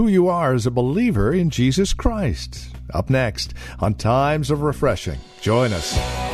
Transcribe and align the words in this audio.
Who 0.00 0.08
you 0.08 0.28
are 0.28 0.54
as 0.54 0.64
a 0.64 0.70
believer 0.70 1.30
in 1.30 1.50
Jesus 1.50 1.92
Christ. 1.92 2.74
Up 2.94 3.10
next 3.10 3.52
on 3.80 3.92
Times 3.92 4.50
of 4.50 4.62
Refreshing. 4.62 5.18
Join 5.42 5.74
us. 5.74 6.29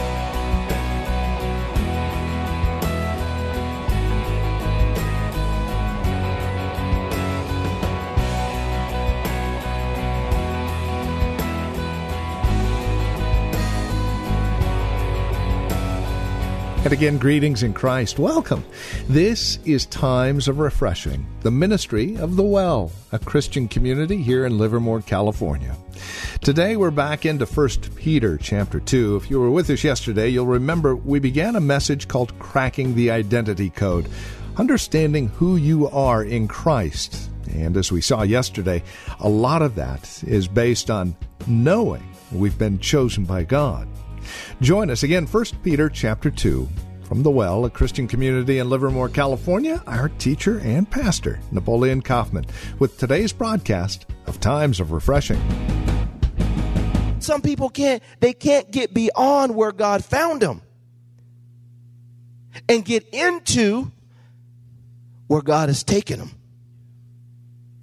And 16.87 16.93
again, 16.93 17.19
greetings 17.19 17.65
in 17.65 17.73
Christ. 17.73 18.17
Welcome. 18.17 18.65
This 19.09 19.59
is 19.65 19.87
Times 19.87 20.47
of 20.47 20.61
Refreshing, 20.61 21.27
the 21.41 21.51
ministry 21.51 22.17
of 22.19 22.37
The 22.37 22.45
Well, 22.45 22.93
a 23.11 23.19
Christian 23.19 23.67
community 23.67 24.19
here 24.19 24.47
in 24.47 24.57
Livermore, 24.57 25.03
California. 25.03 25.77
Today 26.43 26.77
we're 26.77 26.93
back 26.93 27.27
into 27.27 27.45
1 27.45 27.69
Peter 27.97 28.39
chapter 28.39 28.79
2. 28.79 29.17
If 29.17 29.29
you 29.29 29.41
were 29.41 29.51
with 29.51 29.69
us 29.69 29.83
yesterday, 29.83 30.29
you'll 30.29 30.47
remember 30.47 30.95
we 30.95 31.19
began 31.19 31.57
a 31.57 31.61
message 31.61 32.07
called 32.07 32.39
Cracking 32.39 32.95
the 32.95 33.11
Identity 33.11 33.71
Code, 33.71 34.09
understanding 34.57 35.27
who 35.31 35.57
you 35.57 35.89
are 35.89 36.23
in 36.23 36.47
Christ. 36.47 37.31
And 37.53 37.77
as 37.77 37.91
we 37.91 38.01
saw 38.01 38.23
yesterday, 38.23 38.85
a 39.19 39.29
lot 39.29 39.61
of 39.61 39.75
that 39.75 40.23
is 40.23 40.47
based 40.47 40.89
on 40.89 41.17
knowing 41.49 42.09
we've 42.31 42.57
been 42.57 42.79
chosen 42.79 43.25
by 43.25 43.43
God. 43.43 43.89
Join 44.61 44.91
us 44.91 45.03
again, 45.03 45.27
1 45.27 45.45
Peter 45.63 45.89
chapter 45.89 46.31
2. 46.31 46.69
From 47.07 47.23
the 47.23 47.31
Well, 47.31 47.65
a 47.65 47.71
Christian 47.71 48.09
community 48.09 48.59
in 48.59 48.69
Livermore, 48.69 49.09
California, 49.09 49.81
our 49.87 50.09
teacher 50.09 50.59
and 50.59 50.91
pastor, 50.91 51.39
Napoleon 51.53 52.03
Kaufman, 52.03 52.47
with 52.81 52.99
today's 52.99 53.33
broadcast 53.33 54.07
of 54.27 54.41
Times 54.41 54.81
of 54.81 54.91
Refreshing. 54.91 55.41
Some 57.21 57.43
people 57.43 57.69
can't, 57.69 58.03
they 58.19 58.33
can't 58.33 58.73
get 58.73 58.93
beyond 58.93 59.55
where 59.55 59.71
God 59.71 60.05
found 60.05 60.43
them 60.43 60.63
and 62.69 62.85
get 62.85 63.07
into 63.15 63.93
where 65.29 65.43
God 65.43 65.69
has 65.69 65.85
taken 65.85 66.19
them. 66.19 66.33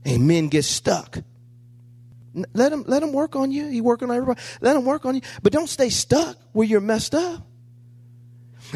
And 0.04 0.28
men 0.28 0.50
get 0.50 0.66
stuck. 0.66 1.18
Let 2.54 2.74
him, 2.74 2.84
let 2.88 3.02
him 3.02 3.14
work 3.14 3.38
on 3.38 3.54
you. 3.54 3.70
He 3.70 3.80
working 3.80 4.10
on 4.10 4.18
everybody. 4.18 4.42
Let 4.60 4.76
him 4.76 4.84
work 4.84 5.06
on 5.06 5.16
you. 5.16 5.22
But 5.42 5.54
don't 5.54 5.70
stay 5.70 5.90
stuck 5.90 6.36
where 6.52 6.68
you're 6.68 6.82
messed 6.82 7.16
up. 7.16 7.48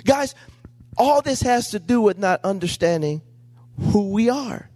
Guys, 0.03 0.35
all 0.97 1.21
this 1.21 1.41
has 1.41 1.71
to 1.71 1.79
do 1.79 2.01
with 2.01 2.17
not 2.17 2.43
understanding 2.43 3.21
who 3.91 4.09
we 4.09 4.29
are. 4.29 4.69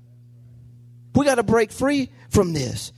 We 1.16 1.26
got 1.26 1.36
to 1.36 1.44
break 1.44 1.72
free 1.72 2.09
from 2.30 2.53
this. 2.53 2.94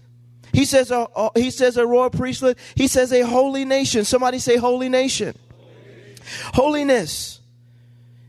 He 0.51 0.65
says, 0.65 0.91
uh, 0.91 1.03
uh, 1.15 1.29
he 1.35 1.49
says 1.49 1.77
a 1.77 1.87
royal 1.87 2.11
priesthood. 2.11 2.57
He 2.75 2.87
says 2.87 3.11
a 3.11 3.21
holy 3.21 3.65
nation. 3.65 4.05
Somebody 4.05 4.37
say 4.39 4.57
holy 4.57 4.87
nation. 4.87 5.35
Holiness. 6.53 7.39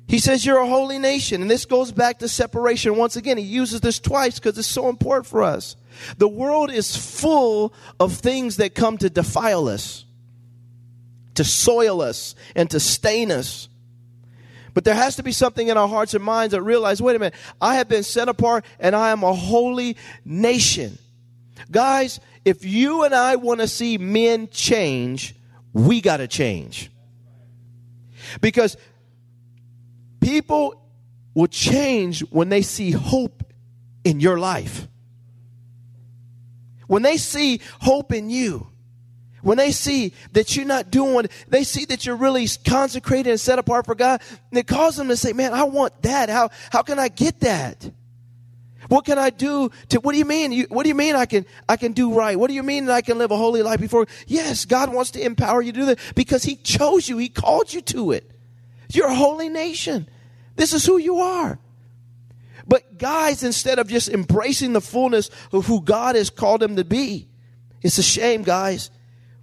He 0.09 0.19
says 0.19 0.45
you're 0.45 0.59
a 0.59 0.67
holy 0.67 0.99
nation. 0.99 1.43
And 1.43 1.51
this 1.51 1.67
goes 1.67 1.93
back 1.93 2.21
to 2.21 2.29
separation. 2.29 2.97
Once 2.97 3.17
again, 3.17 3.37
he 3.37 3.45
uses 3.45 3.81
this 3.81 3.99
twice 3.99 4.39
because 4.39 4.57
it's 4.57 4.67
so 4.67 4.89
important 4.89 5.27
for 5.27 5.43
us. 5.43 5.77
The 6.17 6.29
world 6.29 6.71
is 6.71 6.97
full 6.97 7.75
of 8.01 8.15
things 8.15 8.57
that 8.57 8.75
come 8.75 8.99
to 8.99 9.11
defile 9.11 9.69
us, 9.69 10.05
to 11.35 11.45
soil 11.45 12.01
us, 12.01 12.35
and 12.57 12.71
to 12.71 12.81
stain 12.81 13.31
us. 13.31 13.69
But 14.75 14.85
there 14.85 14.95
has 14.95 15.17
to 15.17 15.23
be 15.23 15.33
something 15.33 15.69
in 15.69 15.77
our 15.77 15.89
hearts 15.89 16.15
and 16.15 16.25
minds 16.25 16.53
that 16.53 16.63
realize, 16.63 17.01
wait 17.01 17.15
a 17.15 17.19
minute, 17.19 17.35
I 17.61 17.77
have 17.77 17.89
been 17.89 18.03
set 18.03 18.29
apart 18.29 18.65
and 18.81 18.95
I 18.95 19.11
am 19.11 19.23
a 19.23 19.33
holy 19.33 19.97
nation. 20.25 20.99
Guys, 21.71 22.19
if 22.45 22.65
you 22.65 23.05
and 23.05 23.15
I 23.15 23.37
want 23.37 23.61
to 23.61 23.69
see 23.69 23.99
men 23.99 24.49
change, 24.49 25.37
we 25.73 26.01
got 26.01 26.19
to 26.19 26.27
change. 26.27 26.91
Because 28.41 28.77
people 30.21 30.83
will 31.35 31.47
change 31.47 32.21
when 32.31 32.49
they 32.49 32.63
see 32.63 32.91
hope 32.91 33.45
in 34.03 34.19
your 34.19 34.39
life. 34.39 34.89
When 36.89 37.03
they 37.03 37.17
see 37.17 37.61
hope 37.81 38.13
in 38.13 38.29
you, 38.29 38.69
when 39.45 39.59
they 39.59 39.71
see 39.71 40.15
that 40.33 40.57
you're 40.57 40.65
not 40.65 40.91
doing, 40.91 41.29
they 41.49 41.65
see 41.65 41.85
that 41.85 42.05
you're 42.05 42.17
really 42.17 42.49
consecrated 42.67 43.31
and 43.31 43.39
set 43.39 43.59
apart 43.59 43.85
for 43.87 43.95
God, 43.95 44.21
and 44.51 44.59
it 44.59 44.67
causes 44.67 44.97
them 44.97 45.09
to 45.09 45.17
say, 45.17 45.33
man, 45.33 45.53
I 45.53 45.65
want 45.65 46.03
that. 46.03 46.31
How, 46.31 46.49
how 46.73 46.83
can 46.83 46.99
I 46.99 47.09
get 47.09 47.41
that? 47.41 47.91
What 48.89 49.05
can 49.05 49.19
I 49.19 49.31
do 49.31 49.71
to, 49.91 50.01
what 50.01 50.13
do 50.13 50.19
you 50.19 50.25
mean? 50.25 50.53
You, 50.53 50.67
what 50.69 50.83
do 50.83 50.89
you 50.89 50.95
mean 50.95 51.15
I 51.15 51.27
can, 51.27 51.47
I 51.69 51.77
can 51.77 51.93
do 51.93 52.15
right? 52.15 52.39
What 52.39 52.49
do 52.49 52.55
you 52.55 52.63
mean 52.63 52.87
that 52.87 52.95
I 52.95 53.03
can 53.03 53.19
live 53.19 53.31
a 53.31 53.37
holy 53.37 53.63
life 53.63 53.81
before? 53.81 54.07
Yes, 54.27 54.65
God 54.65 54.93
wants 54.93 55.11
to 55.13 55.25
empower 55.25 55.63
you 55.63 55.73
to 55.73 55.81
do 55.81 55.87
that 55.87 55.99
because 56.15 56.43
He 56.43 56.57
chose 56.57 57.09
you. 57.09 57.19
He 57.19 57.29
called 57.29 57.73
you 57.73 57.83
to 57.83 58.13
it. 58.13 58.31
You're 58.91 59.09
a 59.09 59.15
holy 59.15 59.49
nation. 59.49 60.09
This 60.57 60.73
is 60.73 60.85
who 60.87 60.99
you 60.99 61.19
are. 61.19 61.59
But 62.67 62.99
guys, 62.99 63.43
instead 63.43 63.79
of 63.79 63.89
just 63.89 64.09
embracing 64.09 64.73
the 64.73 64.81
fullness 64.81 65.31
of 65.53 65.67
who 65.67 65.83
God 65.83 66.17
has 66.17 66.31
called 66.31 66.61
them 66.61 66.77
to 66.77 66.85
be, 66.85 67.29
it's 67.83 67.99
a 67.99 68.03
shame, 68.03 68.43
guys. 68.43 68.91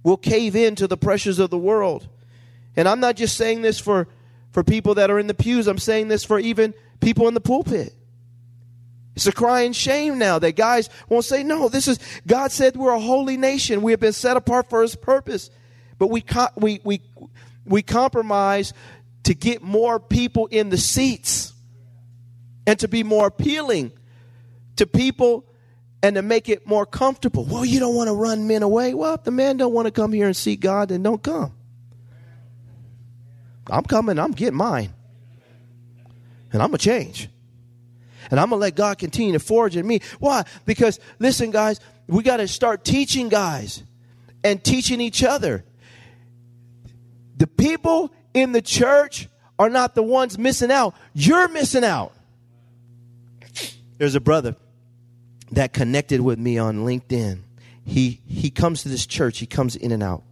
We'll 0.02 0.16
cave 0.16 0.56
in 0.56 0.74
to 0.76 0.86
the 0.86 0.96
pressures 0.96 1.38
of 1.38 1.50
the 1.50 1.58
world. 1.58 2.08
And 2.76 2.88
I'm 2.88 3.00
not 3.00 3.16
just 3.16 3.36
saying 3.36 3.62
this 3.62 3.78
for, 3.78 4.08
for 4.50 4.64
people 4.64 4.94
that 4.96 5.10
are 5.10 5.18
in 5.18 5.26
the 5.26 5.34
pews, 5.34 5.66
I'm 5.66 5.78
saying 5.78 6.08
this 6.08 6.24
for 6.24 6.38
even 6.38 6.74
people 7.00 7.28
in 7.28 7.34
the 7.34 7.40
pulpit. 7.40 7.94
It's 9.14 9.26
a 9.26 9.32
crying 9.32 9.72
shame 9.72 10.18
now 10.18 10.38
that 10.38 10.56
guys 10.56 10.88
won't 11.08 11.24
say, 11.24 11.42
no, 11.42 11.68
this 11.68 11.86
is, 11.86 11.98
God 12.26 12.50
said 12.50 12.76
we're 12.76 12.92
a 12.94 13.00
holy 13.00 13.36
nation. 13.36 13.82
We 13.82 13.92
have 13.92 14.00
been 14.00 14.14
set 14.14 14.36
apart 14.36 14.70
for 14.70 14.82
His 14.82 14.96
purpose. 14.96 15.50
But 15.98 16.08
we, 16.08 16.24
we, 16.56 16.80
we, 16.82 17.02
we 17.66 17.82
compromise 17.82 18.72
to 19.24 19.34
get 19.34 19.62
more 19.62 20.00
people 20.00 20.46
in 20.46 20.70
the 20.70 20.78
seats 20.78 21.52
and 22.66 22.78
to 22.80 22.88
be 22.88 23.02
more 23.02 23.26
appealing 23.26 23.92
to 24.76 24.86
people 24.86 25.44
and 26.02 26.16
to 26.16 26.22
make 26.22 26.48
it 26.48 26.66
more 26.66 26.84
comfortable. 26.84 27.44
Well, 27.44 27.64
you 27.64 27.78
don't 27.78 27.94
want 27.94 28.08
to 28.08 28.14
run 28.14 28.46
men 28.48 28.62
away. 28.62 28.92
Well, 28.92 29.14
if 29.14 29.24
the 29.24 29.30
man 29.30 29.56
don't 29.56 29.72
want 29.72 29.86
to 29.86 29.92
come 29.92 30.12
here 30.12 30.26
and 30.26 30.36
seek 30.36 30.60
God, 30.60 30.88
then 30.88 31.02
don't 31.02 31.22
come. 31.22 31.52
I'm 33.70 33.84
coming, 33.84 34.18
I'm 34.18 34.32
getting 34.32 34.56
mine. 34.56 34.92
And 36.52 36.60
I'm 36.60 36.68
going 36.68 36.78
to 36.78 36.84
change. 36.84 37.28
And 38.30 38.40
I'm 38.40 38.50
going 38.50 38.58
to 38.58 38.62
let 38.62 38.74
God 38.74 38.98
continue 38.98 39.32
to 39.32 39.38
forge 39.38 39.76
in 39.76 39.86
me. 39.86 40.00
Why? 40.18 40.44
Because, 40.66 40.98
listen, 41.18 41.50
guys, 41.50 41.80
we 42.08 42.22
got 42.22 42.38
to 42.38 42.48
start 42.48 42.84
teaching 42.84 43.28
guys 43.28 43.82
and 44.42 44.62
teaching 44.62 45.00
each 45.00 45.22
other. 45.22 45.64
The 47.36 47.46
people 47.46 48.12
in 48.34 48.52
the 48.52 48.62
church 48.62 49.28
are 49.58 49.70
not 49.70 49.94
the 49.94 50.02
ones 50.02 50.38
missing 50.38 50.70
out. 50.70 50.94
You're 51.14 51.48
missing 51.48 51.84
out. 51.84 52.12
There's 53.98 54.14
a 54.16 54.20
brother 54.20 54.56
that 55.52 55.72
connected 55.72 56.20
with 56.20 56.38
me 56.38 56.58
on 56.58 56.78
LinkedIn. 56.78 57.40
He 57.84 58.20
he 58.26 58.50
comes 58.50 58.82
to 58.82 58.88
this 58.88 59.06
church. 59.06 59.38
He 59.38 59.46
comes 59.46 59.76
in 59.76 59.92
and 59.92 60.02
out. 60.02 60.22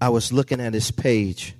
I 0.00 0.10
was 0.10 0.32
looking 0.32 0.60
at 0.60 0.74
his 0.74 0.90
page. 0.90 1.54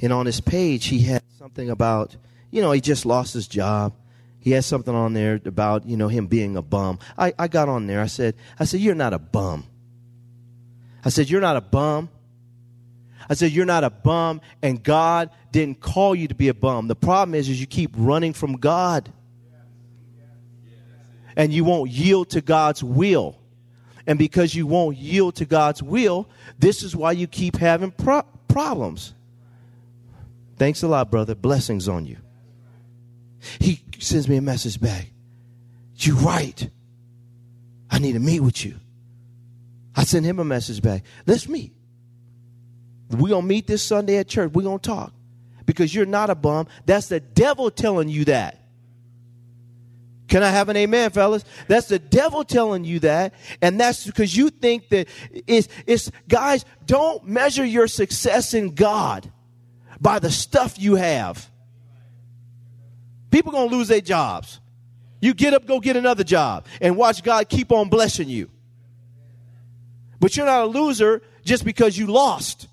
And 0.00 0.12
on 0.12 0.26
his 0.26 0.40
page 0.40 0.86
he 0.86 1.00
had 1.00 1.22
something 1.38 1.70
about, 1.70 2.16
you 2.50 2.62
know, 2.62 2.72
he 2.72 2.80
just 2.80 3.06
lost 3.06 3.34
his 3.34 3.46
job. 3.46 3.94
He 4.40 4.50
had 4.50 4.64
something 4.64 4.94
on 4.94 5.12
there 5.12 5.40
about, 5.44 5.86
you 5.86 5.96
know, 5.96 6.08
him 6.08 6.26
being 6.26 6.56
a 6.56 6.62
bum. 6.62 6.98
I, 7.16 7.32
I 7.38 7.46
got 7.46 7.68
on 7.68 7.86
there. 7.86 8.00
I 8.00 8.06
said, 8.06 8.34
I 8.58 8.64
said, 8.64 8.80
You're 8.80 8.96
not 8.96 9.12
a 9.12 9.18
bum. 9.18 9.64
I 11.04 11.10
said, 11.10 11.30
You're 11.30 11.40
not 11.40 11.56
a 11.56 11.60
bum. 11.60 12.08
I 13.28 13.34
said, 13.34 13.52
You're 13.52 13.66
not 13.66 13.84
a 13.84 13.90
bum, 13.90 14.40
and 14.62 14.82
God 14.82 15.30
didn't 15.52 15.80
call 15.80 16.14
you 16.14 16.26
to 16.26 16.34
be 16.34 16.48
a 16.48 16.54
bum. 16.54 16.88
The 16.88 16.96
problem 16.96 17.36
is, 17.36 17.48
is 17.48 17.60
you 17.60 17.68
keep 17.68 17.92
running 17.94 18.32
from 18.32 18.56
God. 18.56 19.12
And 21.36 21.52
you 21.52 21.64
won't 21.64 21.90
yield 21.90 22.30
to 22.30 22.40
God's 22.40 22.82
will. 22.82 23.38
And 24.06 24.18
because 24.18 24.54
you 24.54 24.66
won't 24.66 24.96
yield 24.96 25.36
to 25.36 25.44
God's 25.44 25.82
will, 25.82 26.28
this 26.58 26.82
is 26.82 26.96
why 26.96 27.12
you 27.12 27.26
keep 27.26 27.56
having 27.56 27.90
pro- 27.90 28.26
problems. 28.48 29.14
Thanks 30.56 30.82
a 30.82 30.88
lot, 30.88 31.10
brother. 31.10 31.34
Blessings 31.34 31.88
on 31.88 32.06
you. 32.06 32.18
He 33.60 33.82
sends 33.98 34.28
me 34.28 34.36
a 34.36 34.42
message 34.42 34.80
back. 34.80 35.10
You 35.96 36.14
right. 36.16 36.70
I 37.90 37.98
need 37.98 38.12
to 38.12 38.20
meet 38.20 38.40
with 38.40 38.64
you. 38.64 38.76
I 39.94 40.04
send 40.04 40.24
him 40.24 40.38
a 40.38 40.44
message 40.44 40.82
back. 40.82 41.04
Let's 41.26 41.48
meet. 41.48 41.72
We're 43.10 43.28
going 43.28 43.42
to 43.42 43.48
meet 43.48 43.66
this 43.66 43.82
Sunday 43.82 44.16
at 44.16 44.28
church. 44.28 44.52
We're 44.52 44.62
going 44.62 44.78
to 44.78 44.88
talk. 44.88 45.12
Because 45.66 45.94
you're 45.94 46.06
not 46.06 46.30
a 46.30 46.34
bum. 46.34 46.66
That's 46.86 47.08
the 47.08 47.20
devil 47.20 47.70
telling 47.70 48.08
you 48.08 48.24
that. 48.24 48.61
Can 50.32 50.42
I 50.42 50.48
have 50.48 50.70
an 50.70 50.78
amen, 50.78 51.10
fellas? 51.10 51.44
That's 51.68 51.88
the 51.88 51.98
devil 51.98 52.42
telling 52.42 52.84
you 52.84 53.00
that. 53.00 53.34
And 53.60 53.78
that's 53.78 54.06
because 54.06 54.34
you 54.34 54.48
think 54.48 54.88
that 54.88 55.06
it's, 55.46 55.68
it's, 55.86 56.10
guys, 56.26 56.64
don't 56.86 57.26
measure 57.26 57.66
your 57.66 57.86
success 57.86 58.54
in 58.54 58.74
God 58.74 59.30
by 60.00 60.20
the 60.20 60.30
stuff 60.30 60.78
you 60.78 60.94
have. 60.94 61.50
People 63.30 63.52
going 63.52 63.68
to 63.68 63.76
lose 63.76 63.88
their 63.88 64.00
jobs. 64.00 64.58
You 65.20 65.34
get 65.34 65.52
up, 65.52 65.66
go 65.66 65.80
get 65.80 65.98
another 65.98 66.24
job, 66.24 66.64
and 66.80 66.96
watch 66.96 67.22
God 67.22 67.50
keep 67.50 67.70
on 67.70 67.90
blessing 67.90 68.30
you. 68.30 68.48
But 70.18 70.34
you're 70.34 70.46
not 70.46 70.62
a 70.62 70.66
loser 70.66 71.20
just 71.44 71.62
because 71.62 71.98
you 71.98 72.06
lost. 72.06 72.68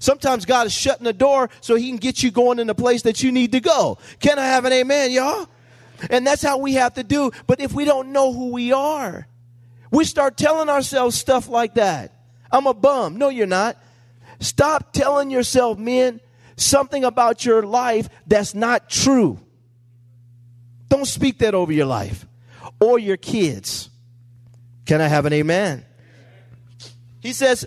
Sometimes 0.00 0.44
God 0.44 0.66
is 0.66 0.74
shutting 0.74 1.04
the 1.04 1.14
door 1.14 1.48
so 1.62 1.76
he 1.76 1.88
can 1.88 1.96
get 1.96 2.22
you 2.22 2.30
going 2.30 2.58
in 2.58 2.66
the 2.66 2.74
place 2.74 3.00
that 3.04 3.22
you 3.22 3.32
need 3.32 3.52
to 3.52 3.60
go. 3.60 3.96
Can 4.20 4.38
I 4.38 4.44
have 4.44 4.66
an 4.66 4.74
amen, 4.74 5.12
y'all? 5.12 5.48
And 6.10 6.26
that's 6.26 6.42
how 6.42 6.58
we 6.58 6.74
have 6.74 6.94
to 6.94 7.02
do. 7.02 7.30
But 7.46 7.60
if 7.60 7.72
we 7.72 7.84
don't 7.84 8.12
know 8.12 8.32
who 8.32 8.52
we 8.52 8.72
are, 8.72 9.26
we 9.90 10.04
start 10.04 10.36
telling 10.36 10.68
ourselves 10.68 11.16
stuff 11.16 11.48
like 11.48 11.74
that. 11.74 12.12
I'm 12.50 12.66
a 12.66 12.74
bum. 12.74 13.16
No, 13.16 13.28
you're 13.28 13.46
not. 13.46 13.76
Stop 14.40 14.92
telling 14.92 15.30
yourself, 15.30 15.78
men, 15.78 16.20
something 16.56 17.04
about 17.04 17.44
your 17.44 17.62
life 17.62 18.08
that's 18.26 18.54
not 18.54 18.88
true. 18.88 19.40
Don't 20.88 21.06
speak 21.06 21.38
that 21.38 21.54
over 21.54 21.72
your 21.72 21.86
life 21.86 22.26
or 22.80 22.98
your 22.98 23.16
kids. 23.16 23.90
Can 24.86 25.00
I 25.00 25.08
have 25.08 25.26
an 25.26 25.32
amen? 25.32 25.84
He 27.20 27.32
says, 27.32 27.66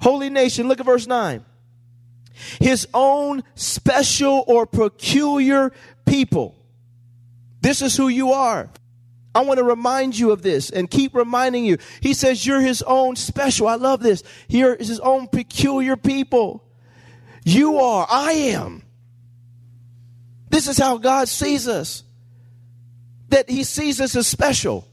Holy 0.00 0.30
nation, 0.30 0.68
look 0.68 0.78
at 0.78 0.86
verse 0.86 1.06
9. 1.06 1.44
His 2.60 2.86
own 2.92 3.42
special 3.54 4.44
or 4.46 4.66
peculiar 4.66 5.72
people. 6.04 6.55
This 7.66 7.82
is 7.82 7.96
who 7.96 8.06
you 8.06 8.30
are. 8.30 8.70
I 9.34 9.40
want 9.40 9.58
to 9.58 9.64
remind 9.64 10.16
you 10.16 10.30
of 10.30 10.40
this 10.40 10.70
and 10.70 10.88
keep 10.88 11.16
reminding 11.16 11.64
you. 11.64 11.78
He 12.00 12.14
says 12.14 12.46
you're 12.46 12.60
his 12.60 12.80
own 12.82 13.16
special. 13.16 13.66
I 13.66 13.74
love 13.74 13.98
this. 13.98 14.22
Here 14.46 14.72
is 14.72 14.86
his 14.86 15.00
own 15.00 15.26
peculiar 15.26 15.96
people. 15.96 16.62
You 17.44 17.78
are. 17.78 18.06
I 18.08 18.30
am. 18.54 18.84
This 20.48 20.68
is 20.68 20.78
how 20.78 20.98
God 20.98 21.26
sees 21.26 21.66
us. 21.66 22.04
That 23.30 23.50
he 23.50 23.64
sees 23.64 24.00
us 24.00 24.14
as 24.14 24.28
special. 24.28 24.86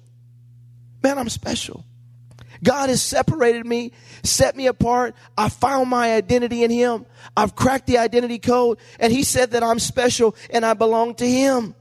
Man, 1.04 1.20
I'm 1.20 1.30
special. 1.30 1.86
God 2.64 2.90
has 2.90 3.04
separated 3.04 3.68
me, 3.68 3.92
set 4.24 4.56
me 4.56 4.66
apart. 4.66 5.14
I 5.38 5.50
found 5.50 5.92
my 5.92 6.16
identity 6.16 6.64
in 6.64 6.72
him. 6.72 7.06
I've 7.38 7.56
cracked 7.56 7.86
the 7.86 8.00
identity 8.00 8.40
code 8.40 8.80
and 9.00 9.14
he 9.14 9.22
said 9.22 9.52
that 9.52 9.62
I'm 9.62 9.78
special 9.78 10.36
and 10.50 10.66
I 10.66 10.74
belong 10.74 11.14
to 11.16 11.30
him. 11.30 11.76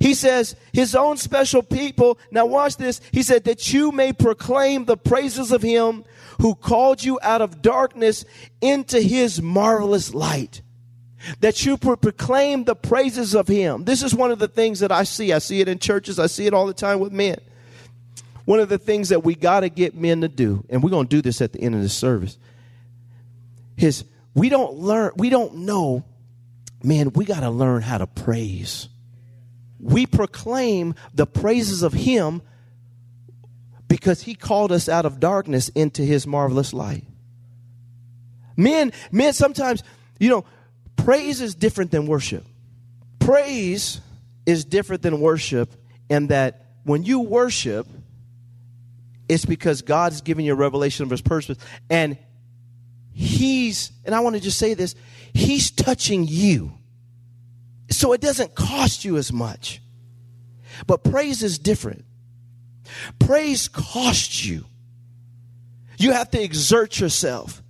He 0.00 0.14
says, 0.14 0.56
his 0.72 0.94
own 0.94 1.16
special 1.16 1.62
people. 1.62 2.18
Now 2.30 2.46
watch 2.46 2.76
this. 2.76 3.00
He 3.12 3.22
said 3.22 3.44
that 3.44 3.72
you 3.72 3.92
may 3.92 4.12
proclaim 4.12 4.84
the 4.84 4.96
praises 4.96 5.52
of 5.52 5.62
him 5.62 6.04
who 6.40 6.54
called 6.54 7.02
you 7.02 7.18
out 7.22 7.40
of 7.40 7.62
darkness 7.62 8.24
into 8.60 9.00
his 9.00 9.40
marvelous 9.40 10.12
light. 10.14 10.62
That 11.40 11.64
you 11.64 11.78
proclaim 11.78 12.64
the 12.64 12.74
praises 12.74 13.34
of 13.34 13.48
him. 13.48 13.84
This 13.84 14.02
is 14.02 14.14
one 14.14 14.30
of 14.30 14.38
the 14.38 14.48
things 14.48 14.80
that 14.80 14.92
I 14.92 15.04
see. 15.04 15.32
I 15.32 15.38
see 15.38 15.60
it 15.60 15.68
in 15.68 15.78
churches. 15.78 16.18
I 16.18 16.26
see 16.26 16.46
it 16.46 16.52
all 16.52 16.66
the 16.66 16.74
time 16.74 17.00
with 17.00 17.12
men. 17.12 17.38
One 18.44 18.60
of 18.60 18.68
the 18.68 18.78
things 18.78 19.08
that 19.08 19.24
we 19.24 19.34
got 19.34 19.60
to 19.60 19.70
get 19.70 19.94
men 19.94 20.20
to 20.20 20.28
do, 20.28 20.66
and 20.68 20.82
we're 20.82 20.90
going 20.90 21.06
to 21.06 21.16
do 21.16 21.22
this 21.22 21.40
at 21.40 21.54
the 21.54 21.60
end 21.62 21.74
of 21.74 21.80
the 21.80 21.88
service, 21.88 22.36
is 23.78 24.04
we 24.34 24.50
don't 24.50 24.74
learn, 24.74 25.12
we 25.16 25.30
don't 25.30 25.54
know, 25.58 26.04
man, 26.82 27.10
we 27.14 27.24
got 27.24 27.40
to 27.40 27.48
learn 27.48 27.80
how 27.80 27.96
to 27.96 28.06
praise 28.06 28.88
we 29.84 30.06
proclaim 30.06 30.94
the 31.12 31.26
praises 31.26 31.82
of 31.82 31.92
Him 31.92 32.40
because 33.86 34.22
He 34.22 34.34
called 34.34 34.72
us 34.72 34.88
out 34.88 35.04
of 35.04 35.20
darkness 35.20 35.68
into 35.68 36.02
His 36.02 36.26
marvelous 36.26 36.72
light. 36.72 37.04
Men, 38.56 38.92
men 39.12 39.34
sometimes, 39.34 39.82
you 40.18 40.30
know, 40.30 40.46
praise 40.96 41.42
is 41.42 41.54
different 41.54 41.90
than 41.90 42.06
worship. 42.06 42.46
Praise 43.18 44.00
is 44.46 44.64
different 44.64 45.02
than 45.02 45.20
worship 45.20 45.74
in 46.08 46.28
that 46.28 46.64
when 46.84 47.02
you 47.02 47.20
worship, 47.20 47.86
it's 49.28 49.44
because 49.44 49.82
God 49.82 50.12
is 50.12 50.22
giving 50.22 50.46
you 50.46 50.54
a 50.54 50.56
revelation 50.56 51.04
of 51.04 51.10
His 51.10 51.20
purpose. 51.20 51.58
And 51.90 52.16
He's, 53.12 53.92
and 54.06 54.14
I 54.14 54.20
want 54.20 54.34
to 54.36 54.40
just 54.40 54.58
say 54.58 54.72
this, 54.72 54.94
He's 55.34 55.70
touching 55.70 56.26
you. 56.26 56.72
So 57.94 58.12
it 58.12 58.20
doesn't 58.20 58.54
cost 58.54 59.04
you 59.04 59.16
as 59.16 59.32
much. 59.32 59.80
But 60.86 61.04
praise 61.04 61.42
is 61.42 61.58
different. 61.58 62.04
Praise 63.18 63.68
costs 63.68 64.44
you. 64.44 64.64
You 65.96 66.12
have 66.12 66.30
to 66.32 66.42
exert 66.42 66.98
yourself. 66.98 67.62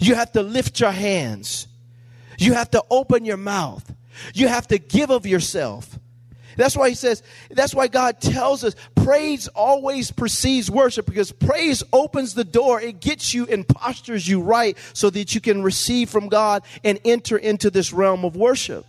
You 0.00 0.14
have 0.14 0.32
to 0.32 0.42
lift 0.42 0.80
your 0.80 0.92
hands. 0.92 1.66
You 2.38 2.54
have 2.54 2.70
to 2.70 2.84
open 2.88 3.24
your 3.24 3.36
mouth. 3.36 3.92
You 4.32 4.48
have 4.48 4.68
to 4.68 4.78
give 4.78 5.10
of 5.10 5.26
yourself. 5.26 5.98
That's 6.56 6.76
why 6.76 6.88
he 6.88 6.96
says, 6.96 7.22
that's 7.50 7.74
why 7.74 7.86
God 7.86 8.20
tells 8.20 8.64
us 8.64 8.74
praise 8.96 9.46
always 9.48 10.10
precedes 10.10 10.68
worship 10.68 11.06
because 11.06 11.30
praise 11.30 11.84
opens 11.92 12.34
the 12.34 12.44
door. 12.44 12.80
It 12.80 13.00
gets 13.00 13.32
you 13.32 13.46
and 13.46 13.66
postures 13.66 14.26
you 14.26 14.40
right 14.40 14.76
so 14.92 15.08
that 15.10 15.34
you 15.34 15.40
can 15.40 15.62
receive 15.62 16.10
from 16.10 16.28
God 16.28 16.64
and 16.82 16.98
enter 17.04 17.36
into 17.36 17.70
this 17.70 17.92
realm 17.92 18.24
of 18.24 18.34
worship. 18.34 18.84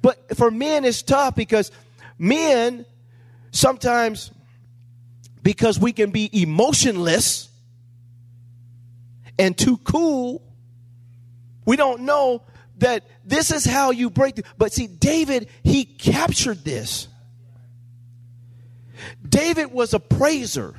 But 0.00 0.36
for 0.36 0.50
men, 0.50 0.84
it's 0.84 1.02
tough 1.02 1.34
because 1.34 1.70
men 2.18 2.86
sometimes, 3.50 4.30
because 5.42 5.78
we 5.78 5.92
can 5.92 6.10
be 6.10 6.42
emotionless 6.42 7.48
and 9.38 9.56
too 9.56 9.78
cool, 9.78 10.42
we 11.64 11.76
don't 11.76 12.02
know 12.02 12.42
that 12.78 13.04
this 13.24 13.50
is 13.50 13.64
how 13.64 13.90
you 13.90 14.10
break 14.10 14.36
through. 14.36 14.44
But 14.56 14.72
see, 14.72 14.86
David, 14.86 15.48
he 15.62 15.84
captured 15.84 16.64
this. 16.64 17.08
David 19.26 19.72
was 19.72 19.94
a 19.94 20.00
praiser. 20.00 20.74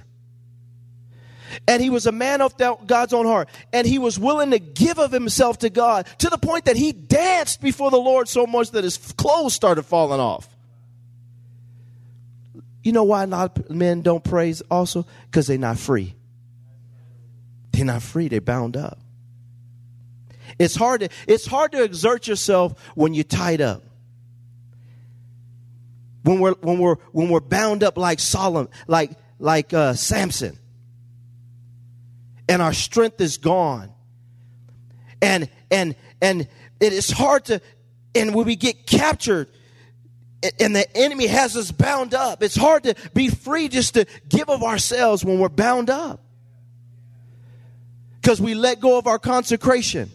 And 1.68 1.82
he 1.82 1.89
was 1.89 2.06
a 2.06 2.12
man 2.12 2.41
of 2.41 2.56
God's 2.58 3.13
own 3.13 3.25
heart. 3.25 3.50
And 3.74 3.86
he 3.86 4.00
was 4.00 4.20
willing 4.20 4.51
to 4.51 4.60
give 4.60 5.00
of 5.00 5.12
himself 5.12 5.60
to 5.60 5.70
God 5.70 6.08
to 6.20 6.29
the 6.29 6.38
point 6.38 6.65
that 6.65 6.75
he 6.75 6.91
danced 6.91 7.62
before 7.62 7.91
the 7.91 7.98
Lord 7.98 8.27
so 8.27 8.46
much 8.46 8.72
that 8.72 8.84
his 8.84 8.98
clothes 8.98 9.53
started 9.53 9.84
falling 9.84 10.20
off. 10.20 10.48
You 12.84 12.94
know 12.94 13.03
why 13.03 13.24
of 13.24 13.70
men 13.70 14.01
don't 14.01 14.24
praise 14.24 14.62
also? 14.72 15.06
Because 15.25 15.48
they're 15.48 15.58
not 15.58 15.77
free. 15.77 16.15
They're 17.72 17.86
not 17.86 18.01
free, 18.01 18.27
they're 18.27 18.41
bound 18.41 18.75
up. 18.77 19.00
It's 20.58 20.75
hard 20.75 21.01
to, 21.01 21.10
it's 21.27 21.46
hard 21.46 21.72
to 21.74 21.84
exert 21.84 22.27
yourself 22.27 22.74
when 22.96 23.13
you're 23.13 23.24
tied 23.24 23.62
up. 23.62 23.84
When 26.24 26.39
we're 26.39 26.56
when 26.56 26.79
we're 26.79 26.96
when 27.13 27.29
we're 27.29 27.39
bound 27.39 27.82
up 27.82 27.98
like 27.98 28.20
Solomon, 28.20 28.70
like 28.88 29.12
like 29.39 29.74
uh, 29.74 29.94
Samson 29.94 30.60
and 32.50 32.62
our 32.62 32.74
strength 32.74 33.22
is 33.22 33.38
gone. 33.38 33.91
And 35.22 35.50
and 35.72 35.96
and 36.22 36.48
it 36.79 36.94
is 36.94 37.10
hard 37.12 37.46
to 37.46 37.62
and 38.15 38.34
when 38.34 38.46
we 38.46 38.56
get 38.56 38.88
captured 38.88 39.48
and 40.60 40.75
the 40.75 40.98
enemy 40.98 41.27
has 41.27 41.56
us 41.56 41.72
bound 41.72 42.13
up, 42.13 42.41
it's 42.41 42.56
hard 42.56 42.84
to 42.84 42.96
be 43.13 43.29
free 43.29 43.68
just 43.68 43.94
to 43.94 44.06
give 44.27 44.50
of 44.50 44.63
ourselves 44.63 45.24
when 45.24 45.38
we're 45.39 45.50
bound 45.50 45.89
up. 45.89 46.24
Because 48.20 48.41
we 48.41 48.56
let 48.56 48.79
go 48.79 48.98
of 48.98 49.06
our 49.06 49.20
consecration 49.20 50.10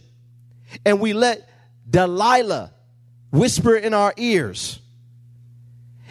and 0.84 1.00
we 1.00 1.12
let 1.12 1.48
Delilah 1.88 2.72
whisper 3.30 3.76
in 3.76 3.94
our 3.94 4.12
ears. 4.16 4.80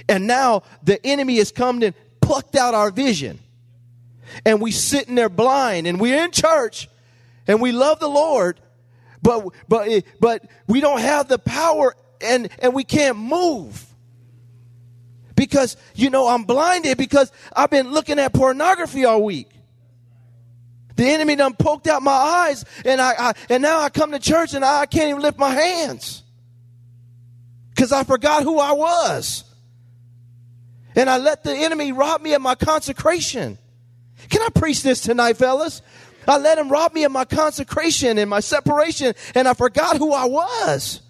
And 0.08 0.28
now 0.28 0.64
the 0.84 1.04
enemy 1.06 1.38
has 1.38 1.52
come 1.52 1.82
and 1.82 1.94
plucked 2.22 2.56
out 2.56 2.74
our 2.74 2.92
vision 2.92 3.40
and 4.46 4.62
we 4.62 4.72
sitting 4.72 5.16
there 5.16 5.30
blind 5.30 5.88
and 5.88 6.00
we're 6.00 6.24
in 6.24 6.32
church 6.32 6.90
and 7.48 7.62
we 7.62 7.72
love 7.72 8.00
the 8.00 8.08
Lord, 8.08 8.60
but 9.22 9.48
but 9.68 10.04
but 10.20 10.46
we 10.68 10.82
don't 10.82 11.02
have 11.02 11.28
the 11.28 11.40
power 11.40 11.96
and 12.22 12.50
and 12.60 12.74
we 12.74 12.84
can't 12.84 13.18
move. 13.18 13.86
Because 15.36 15.78
you 15.96 16.10
know 16.10 16.28
I'm 16.28 16.44
blinded 16.44 16.98
because 16.98 17.32
I've 17.56 17.70
been 17.70 17.92
looking 17.92 18.20
at 18.20 18.34
pornography 18.34 19.06
all 19.06 19.24
week. 19.24 19.50
The 20.96 21.06
enemy 21.06 21.36
done 21.36 21.56
poked 21.56 21.88
out 21.88 22.04
my 22.04 22.12
eyes 22.12 22.66
and 22.86 23.02
I, 23.02 23.14
I 23.18 23.34
and 23.50 23.64
now 23.64 23.80
I 23.80 23.90
come 23.90 24.12
to 24.12 24.20
church 24.20 24.54
and 24.54 24.64
I 24.64 24.86
can't 24.86 25.10
even 25.10 25.22
lift 25.22 25.40
my 25.40 25.50
hands. 25.50 26.24
Because 27.72 27.92
I 27.92 28.04
forgot 28.04 28.44
who 28.44 28.60
I 28.60 28.74
was. 28.74 29.44
And 30.96 31.10
I 31.10 31.18
let 31.18 31.44
the 31.44 31.52
enemy 31.52 31.92
rob 31.92 32.22
me 32.22 32.34
of 32.36 32.42
my 32.42 32.54
consecration. 32.54 33.58
Can 34.30 34.42
I 34.42 34.50
preach 34.50 34.84
this 34.84 35.02
tonight, 35.02 35.38
fellas? 35.38 35.82
I 36.28 36.38
let 36.38 36.58
him 36.58 36.70
rob 36.70 36.94
me 36.94 37.04
of 37.04 37.12
my 37.12 37.26
consecration 37.26 38.18
and 38.18 38.30
my 38.30 38.40
separation, 38.40 39.14
and 39.36 39.48
I 39.48 39.54
forgot 39.54 39.98
who 39.98 40.14
I 40.14 40.26
was. 40.26 41.02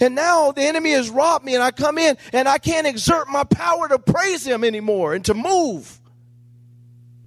And 0.00 0.14
now 0.14 0.52
the 0.52 0.62
enemy 0.62 0.90
has 0.92 1.10
robbed 1.10 1.44
me, 1.44 1.54
and 1.54 1.62
I 1.62 1.70
come 1.70 1.98
in 1.98 2.16
and 2.32 2.48
I 2.48 2.58
can't 2.58 2.86
exert 2.86 3.28
my 3.28 3.44
power 3.44 3.88
to 3.88 3.98
praise 3.98 4.46
him 4.46 4.64
anymore 4.64 5.14
and 5.14 5.24
to 5.26 5.34
move. 5.34 6.00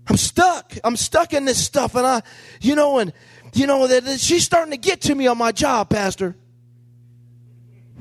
I'm 0.07 0.17
stuck. 0.17 0.73
I'm 0.83 0.95
stuck 0.95 1.33
in 1.33 1.45
this 1.45 1.63
stuff, 1.63 1.95
and 1.95 2.05
I, 2.05 2.21
you 2.61 2.75
know, 2.75 2.99
and 2.99 3.13
you 3.53 3.65
know 3.67 3.87
that 3.87 4.19
she's 4.19 4.43
starting 4.43 4.71
to 4.71 4.77
get 4.77 5.01
to 5.01 5.15
me 5.15 5.27
on 5.27 5.37
my 5.37 5.51
job, 5.51 5.89
Pastor. 5.89 6.35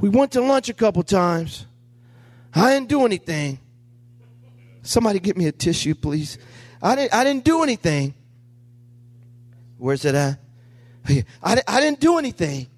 We 0.00 0.08
went 0.08 0.32
to 0.32 0.40
lunch 0.40 0.68
a 0.68 0.74
couple 0.74 1.02
times. 1.02 1.66
I 2.52 2.74
didn't 2.74 2.88
do 2.88 3.06
anything. 3.06 3.60
Somebody 4.84 5.18
get 5.18 5.36
me 5.36 5.46
a 5.46 5.52
tissue, 5.52 5.94
please. 5.94 6.38
I 6.82 6.94
didn't, 6.94 7.14
I 7.14 7.24
didn't 7.24 7.44
do 7.44 7.62
anything. 7.62 8.14
Where's 9.78 10.04
it 10.04 10.14
at? 10.14 10.38
I, 11.42 11.62
I 11.66 11.80
didn't 11.80 12.00
do 12.00 12.18
anything. 12.18 12.68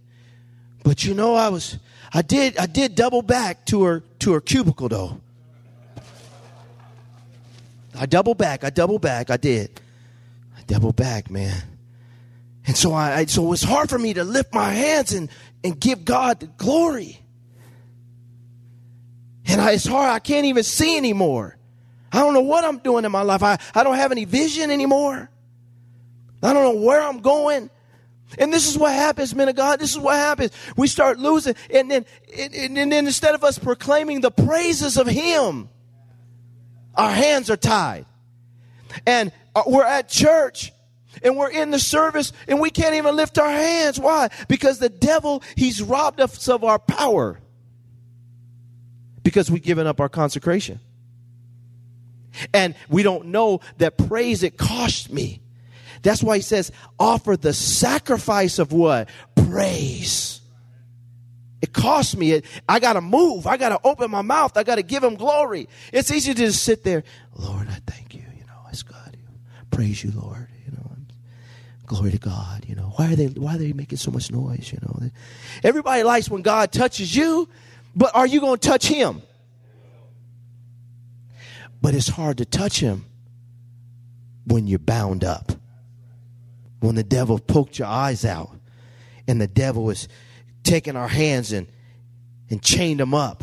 But 0.85 1.05
you 1.05 1.15
know, 1.15 1.35
I 1.35 1.49
was, 1.49 1.79
I 2.15 2.23
did, 2.23 2.57
I 2.59 2.67
did 2.67 2.95
double 2.95 3.23
back 3.23 3.67
to 3.67 3.83
her, 3.83 4.01
to 4.21 4.33
her 4.33 4.41
cubicle 4.41 4.89
though. 4.89 5.21
I 7.99 8.07
double 8.07 8.35
back, 8.35 8.63
I 8.63 8.71
double 8.71 9.01
back, 9.01 9.31
I 9.31 9.37
did. 9.37 9.81
I 10.57 10.63
double 10.67 10.93
back, 10.93 11.29
man. 11.29 11.61
And 12.69 12.77
so 12.77 12.93
I, 12.93 13.19
I 13.19 13.25
so 13.25 13.45
it 13.45 13.49
was 13.49 13.63
hard 13.63 13.91
for 13.91 13.99
me 13.99 14.15
to 14.15 14.23
lift 14.23 14.55
my 14.55 14.71
hands 14.71 15.13
and, 15.13 15.29
and 15.65 15.79
give 15.81 16.05
God 16.05 16.41
the 16.41 16.47
glory. 16.47 17.21
And 19.47 19.61
I, 19.61 19.73
it's 19.73 19.87
hard, 19.87 20.11
I 20.11 20.21
can't 20.21 20.47
even 20.47 20.63
see 20.63 20.97
anymore. 20.97 21.56
I 22.17 22.21
don't 22.21 22.33
know 22.33 22.41
what 22.41 22.65
I'm 22.65 22.79
doing 22.79 23.05
in 23.05 23.13
my 23.13 23.21
life. 23.21 23.43
I, 23.43 23.59
I 23.75 23.85
don't 23.85 23.97
have 23.97 24.11
any 24.11 24.25
vision 24.25 24.71
anymore. 24.71 25.29
I 26.43 26.55
don't 26.55 26.65
know 26.65 26.81
where 26.81 27.03
I'm 27.03 27.21
going. 27.21 27.69
And 28.39 28.51
this 28.51 28.67
is 28.67 28.79
what 28.79 28.95
happens, 28.95 29.35
men 29.35 29.51
of 29.51 29.55
God. 29.55 29.81
This 29.81 29.91
is 29.91 29.99
what 29.99 30.17
happens. 30.17 30.51
We 30.79 30.89
start 30.89 31.19
losing. 31.19 31.57
And 31.69 31.91
then, 31.91 32.07
and, 32.35 32.55
and 32.79 32.91
then 32.91 33.07
instead 33.07 33.35
of 33.35 33.45
us 33.45 33.59
proclaiming 33.59 34.23
the 34.23 34.31
praises 34.31 34.97
of 34.97 35.07
Him, 35.07 35.69
our 36.95 37.11
hands 37.11 37.51
are 37.51 37.57
tied. 37.59 38.07
And 39.07 39.31
uh, 39.55 39.65
we're 39.67 39.85
at 39.85 40.09
church 40.09 40.73
and 41.23 41.37
we're 41.37 41.51
in 41.51 41.71
the 41.71 41.79
service 41.79 42.33
and 42.49 42.61
we 42.61 42.71
can't 42.71 42.95
even 42.95 43.15
lift 43.15 43.39
our 43.39 43.51
hands. 43.51 44.01
Why? 44.01 44.31
Because 44.49 44.79
the 44.79 44.89
devil, 44.89 45.43
he's 45.55 45.83
robbed 45.83 46.23
us 46.23 46.49
of 46.49 46.65
our 46.65 46.79
power 46.79 47.39
because 49.23 49.51
we've 49.51 49.63
given 49.63 49.87
up 49.87 50.01
our 50.01 50.09
consecration. 50.09 50.81
And 52.53 52.75
we 52.89 53.03
don't 53.03 53.27
know 53.27 53.61
that 53.79 53.97
praise 53.97 54.43
it 54.43 54.57
cost 54.57 55.13
me. 55.13 55.41
That's 56.03 56.23
why 56.23 56.37
he 56.37 56.43
says, 56.43 56.71
offer 56.99 57.37
the 57.37 57.53
sacrifice 57.53 58.59
of 58.59 58.73
what? 58.73 59.09
Praise. 59.35 60.41
It 61.63 61.73
cost 61.73 62.17
me. 62.17 62.33
It, 62.33 62.45
I 62.69 62.79
got 62.79 62.93
to 62.93 63.01
move. 63.01 63.47
I 63.47 63.57
got 63.57 63.71
to 63.71 63.81
open 63.83 64.11
my 64.11 64.23
mouth. 64.23 64.57
I 64.57 64.63
got 64.63 64.77
to 64.77 64.83
give 64.83 65.03
him 65.03 65.15
glory. 65.15 65.69
It's 65.93 66.11
easy 66.11 66.35
to 66.35 66.39
just 66.39 66.63
sit 66.63 66.85
there. 66.85 67.03
Lord, 67.35 67.67
I 67.69 67.81
thank 67.87 68.15
you. 68.15 68.21
You 68.21 68.47
know, 68.47 68.61
it's 68.71 68.83
good. 68.83 69.17
Praise 69.71 70.05
you, 70.05 70.13
Lord. 70.13 70.49
You 70.65 70.73
know, 70.73 70.91
glory 71.87 72.13
to 72.13 72.19
God. 72.19 72.65
You 72.69 72.77
know, 72.77 72.93
why 72.97 73.13
are 73.13 73.17
they, 73.17 73.27
why 73.27 73.55
are 73.57 73.59
they 73.59 73.73
making 73.73 73.99
so 73.99 74.11
much 74.11 74.31
noise? 74.31 74.71
You 74.73 74.79
know, 74.83 75.11
everybody 75.65 76.03
likes 76.03 76.29
when 76.29 76.43
God 76.43 76.73
touches 76.73 77.17
you, 77.17 77.49
but 77.95 78.15
are 78.15 78.27
you 78.27 78.41
going 78.41 78.59
to 78.59 78.69
touch 78.69 78.87
him? 78.87 79.23
But 81.81 81.95
it's 81.95 82.09
hard 82.09 82.39
to 82.39 82.45
touch 82.45 82.81
him 82.81 83.05
when 84.47 84.67
you're 84.67 84.79
bound 84.79 85.25
up. 85.25 85.53
When 86.81 86.95
the 86.95 87.05
devil 87.05 87.39
poked 87.39 87.79
your 87.79 87.89
eyes 87.89 88.25
out 88.25 88.51
and 89.27 89.41
the 89.41 89.47
devil 89.47 89.91
is 89.91 90.09
taking 90.63 90.97
our 90.97 91.09
hands 91.09 91.53
and, 91.53 91.67
and 92.51 92.63
chained 92.63 93.01
them 93.01 93.15
up. 93.15 93.43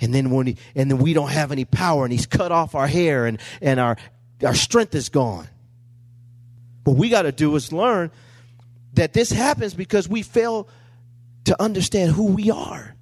And 0.00 0.14
then 0.14 0.30
when 0.30 0.48
he, 0.48 0.56
and 0.74 0.90
then 0.90 0.98
we 0.98 1.12
don't 1.12 1.30
have 1.30 1.52
any 1.52 1.64
power 1.64 2.04
and 2.04 2.12
he's 2.12 2.26
cut 2.26 2.52
off 2.52 2.74
our 2.74 2.86
hair 2.86 3.26
and, 3.26 3.38
and 3.60 3.78
our, 3.78 3.96
our 4.44 4.54
strength 4.54 4.94
is 4.94 5.08
gone. 5.08 5.48
What 6.84 6.96
we 6.96 7.10
got 7.10 7.22
to 7.22 7.32
do 7.32 7.54
is 7.56 7.72
learn 7.72 8.10
that 8.94 9.12
this 9.12 9.30
happens 9.30 9.74
because 9.74 10.08
we 10.08 10.22
fail 10.22 10.68
to 11.44 11.62
understand 11.62 12.12
who 12.12 12.26
we 12.26 12.50
are. 12.50 12.94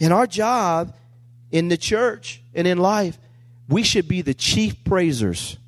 And 0.00 0.12
our 0.12 0.26
job 0.26 0.94
in 1.50 1.68
the 1.68 1.76
church 1.76 2.42
and 2.54 2.66
in 2.66 2.78
life, 2.78 3.18
we 3.68 3.82
should 3.82 4.08
be 4.08 4.22
the 4.22 4.34
chief 4.34 4.82
praisers, 4.84 5.58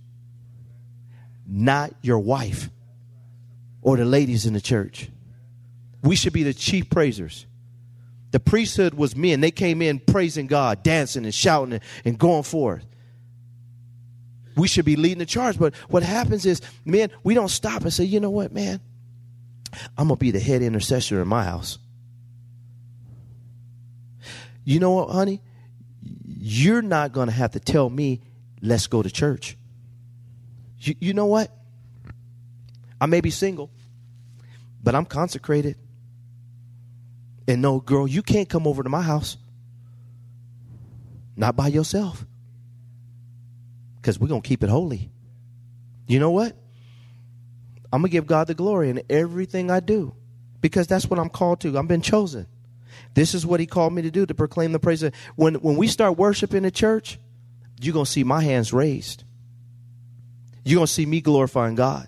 not 1.47 1.93
your 2.03 2.19
wife 2.19 2.71
or 3.83 3.97
the 3.97 4.05
ladies 4.05 4.47
in 4.47 4.55
the 4.55 4.61
church. 4.61 5.11
We 6.03 6.17
should 6.17 6.33
be 6.33 6.43
the 6.43 6.55
chief 6.55 6.89
praisers. 6.89 7.47
The 8.31 8.41
priesthood 8.41 8.95
was 8.95 9.17
men. 9.17 9.41
They 9.41 9.51
came 9.51 9.83
in 9.83 9.99
praising 9.99 10.47
God, 10.47 10.83
dancing 10.83 11.25
and 11.25 11.35
shouting 11.35 11.81
and 12.05 12.19
going 12.19 12.45
forth. 12.45 12.85
We 14.57 14.69
should 14.69 14.85
be 14.85 14.97
leading 14.97 15.19
the 15.19 15.27
charge. 15.27 15.59
But 15.59 15.75
what 15.89 16.03
happens 16.03 16.47
is, 16.47 16.61
men, 16.85 17.11
we 17.25 17.35
don't 17.35 17.49
stop 17.49 17.83
and 17.83 17.93
say, 17.93 18.05
you 18.05 18.21
know 18.21 18.31
what, 18.31 18.53
man? 18.53 18.81
I'm 19.97 20.09
going 20.09 20.17
to 20.17 20.21
be 20.21 20.31
the 20.31 20.41
head 20.41 20.63
intercessor 20.63 21.21
in 21.21 21.29
my 21.29 21.45
house. 21.45 21.79
You 24.65 24.81
know 24.81 24.93
what, 24.93 25.11
honey? 25.11 25.41
You're 26.27 26.83
not 26.83 27.13
going 27.13 27.29
to 27.29 27.35
have 27.35 27.53
to 27.53 27.61
tell 27.61 27.89
me, 27.89 28.21
let's 28.61 28.87
go 28.87 29.03
to 29.03 29.11
church. 29.11 29.57
You, 30.79 30.95
you 31.01 31.15
know 31.15 31.27
what? 31.27 31.55
I 33.01 33.07
may 33.07 33.21
be 33.21 33.31
single, 33.31 33.71
but 34.83 34.95
I'm 34.95 35.07
consecrated. 35.07 35.77
And 37.49 37.63
no, 37.63 37.81
girl, 37.81 38.07
you 38.07 38.23
can't 38.23 38.49
come 38.49 38.67
over 38.67 38.83
to 38.83 38.89
my 38.89 39.03
house. 39.03 39.37
Not 41.37 41.57
by 41.57 41.69
yourself. 41.69 42.25
Because 43.97 44.19
we're 44.19 44.29
going 44.29 44.43
to 44.43 44.49
keep 44.49 44.63
it 44.63 44.71
holy. 44.71 45.11
You 46.07 46.19
know 46.21 46.31
what? 46.31 46.57
I'm 47.93 48.03
going 48.03 48.11
to 48.11 48.13
give 48.13 48.27
God 48.27 48.47
the 48.47 48.55
glory 48.55 48.89
in 48.91 49.03
everything 49.11 49.71
I 49.71 49.81
do 49.81 50.15
because 50.61 50.87
that's 50.87 51.07
what 51.07 51.19
I'm 51.19 51.29
called 51.29 51.61
to. 51.63 51.77
I've 51.77 51.89
been 51.89 52.03
chosen. 52.03 52.47
This 53.15 53.35
is 53.35 53.45
what 53.47 53.61
He 53.61 53.67
called 53.67 53.93
me 53.93 54.03
to 54.03 54.11
do 54.11 54.27
to 54.27 54.35
proclaim 54.35 54.73
the 54.73 54.79
praise. 54.79 55.03
Of, 55.03 55.15
when, 55.37 55.55
when 55.57 55.77
we 55.77 55.87
start 55.87 56.19
worshiping 56.19 56.63
the 56.63 56.71
church, 56.71 57.19
you're 57.81 57.95
going 57.95 58.07
to 58.07 58.11
see 58.11 58.25
my 58.25 58.43
hands 58.43 58.73
raised. 58.73 59.25
You're 60.65 60.77
going 60.77 60.87
to 60.87 60.93
see 60.93 61.07
me 61.07 61.21
glorifying 61.21 61.75
God. 61.75 62.07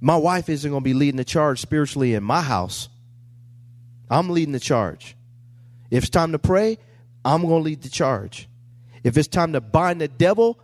My 0.00 0.16
wife 0.16 0.48
isn't 0.48 0.70
going 0.70 0.82
to 0.82 0.84
be 0.84 0.94
leading 0.94 1.18
the 1.18 1.24
charge 1.24 1.60
spiritually 1.60 2.14
in 2.14 2.24
my 2.24 2.40
house. 2.40 2.88
I'm 4.08 4.30
leading 4.30 4.52
the 4.52 4.60
charge. 4.60 5.14
If 5.90 6.04
it's 6.04 6.10
time 6.10 6.32
to 6.32 6.38
pray, 6.38 6.78
I'm 7.24 7.42
going 7.42 7.62
to 7.62 7.64
lead 7.64 7.82
the 7.82 7.90
charge. 7.90 8.48
If 9.04 9.18
it's 9.18 9.28
time 9.28 9.52
to 9.52 9.60
bind 9.60 10.00
the 10.00 10.08
devil, 10.08 10.58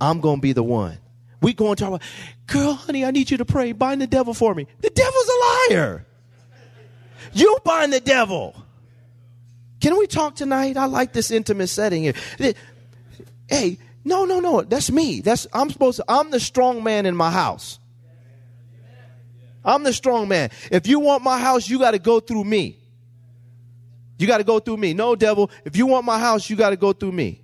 I'm 0.00 0.20
going 0.20 0.38
to 0.38 0.42
be 0.42 0.52
the 0.52 0.62
one. 0.62 0.98
We 1.40 1.52
go 1.52 1.68
and 1.68 1.78
talk 1.78 1.88
about, 1.88 2.02
girl, 2.46 2.74
honey, 2.74 3.04
I 3.04 3.10
need 3.10 3.30
you 3.30 3.36
to 3.38 3.44
pray. 3.44 3.72
Bind 3.72 4.00
the 4.00 4.06
devil 4.06 4.34
for 4.34 4.54
me. 4.54 4.66
The 4.80 4.90
devil's 4.90 5.28
a 5.28 5.74
liar. 5.74 6.06
You 7.32 7.58
bind 7.64 7.92
the 7.92 8.00
devil. 8.00 8.54
Can 9.80 9.98
we 9.98 10.06
talk 10.06 10.36
tonight? 10.36 10.76
I 10.76 10.86
like 10.86 11.12
this 11.12 11.30
intimate 11.30 11.68
setting 11.68 12.02
here. 12.02 12.14
Hey, 13.48 13.78
no, 14.04 14.24
no, 14.24 14.40
no. 14.40 14.62
That's 14.62 14.90
me. 14.90 15.20
That's 15.20 15.46
I'm 15.52 15.70
supposed 15.70 15.96
to. 15.98 16.04
I'm 16.08 16.30
the 16.30 16.40
strong 16.40 16.82
man 16.84 17.06
in 17.06 17.16
my 17.16 17.30
house. 17.30 17.78
I'm 19.64 19.82
the 19.82 19.92
strong 19.92 20.28
man. 20.28 20.50
If 20.70 20.86
you 20.86 21.00
want 21.00 21.22
my 21.22 21.38
house, 21.38 21.68
you 21.68 21.78
got 21.78 21.92
to 21.92 21.98
go 21.98 22.20
through 22.20 22.44
me. 22.44 22.78
You 24.18 24.26
got 24.26 24.38
to 24.38 24.44
go 24.44 24.58
through 24.58 24.76
me. 24.76 24.94
No, 24.94 25.16
devil, 25.16 25.50
if 25.64 25.76
you 25.76 25.86
want 25.86 26.04
my 26.04 26.18
house, 26.18 26.48
you 26.48 26.56
got 26.56 26.70
to 26.70 26.76
go 26.76 26.92
through 26.92 27.12
me. 27.12 27.41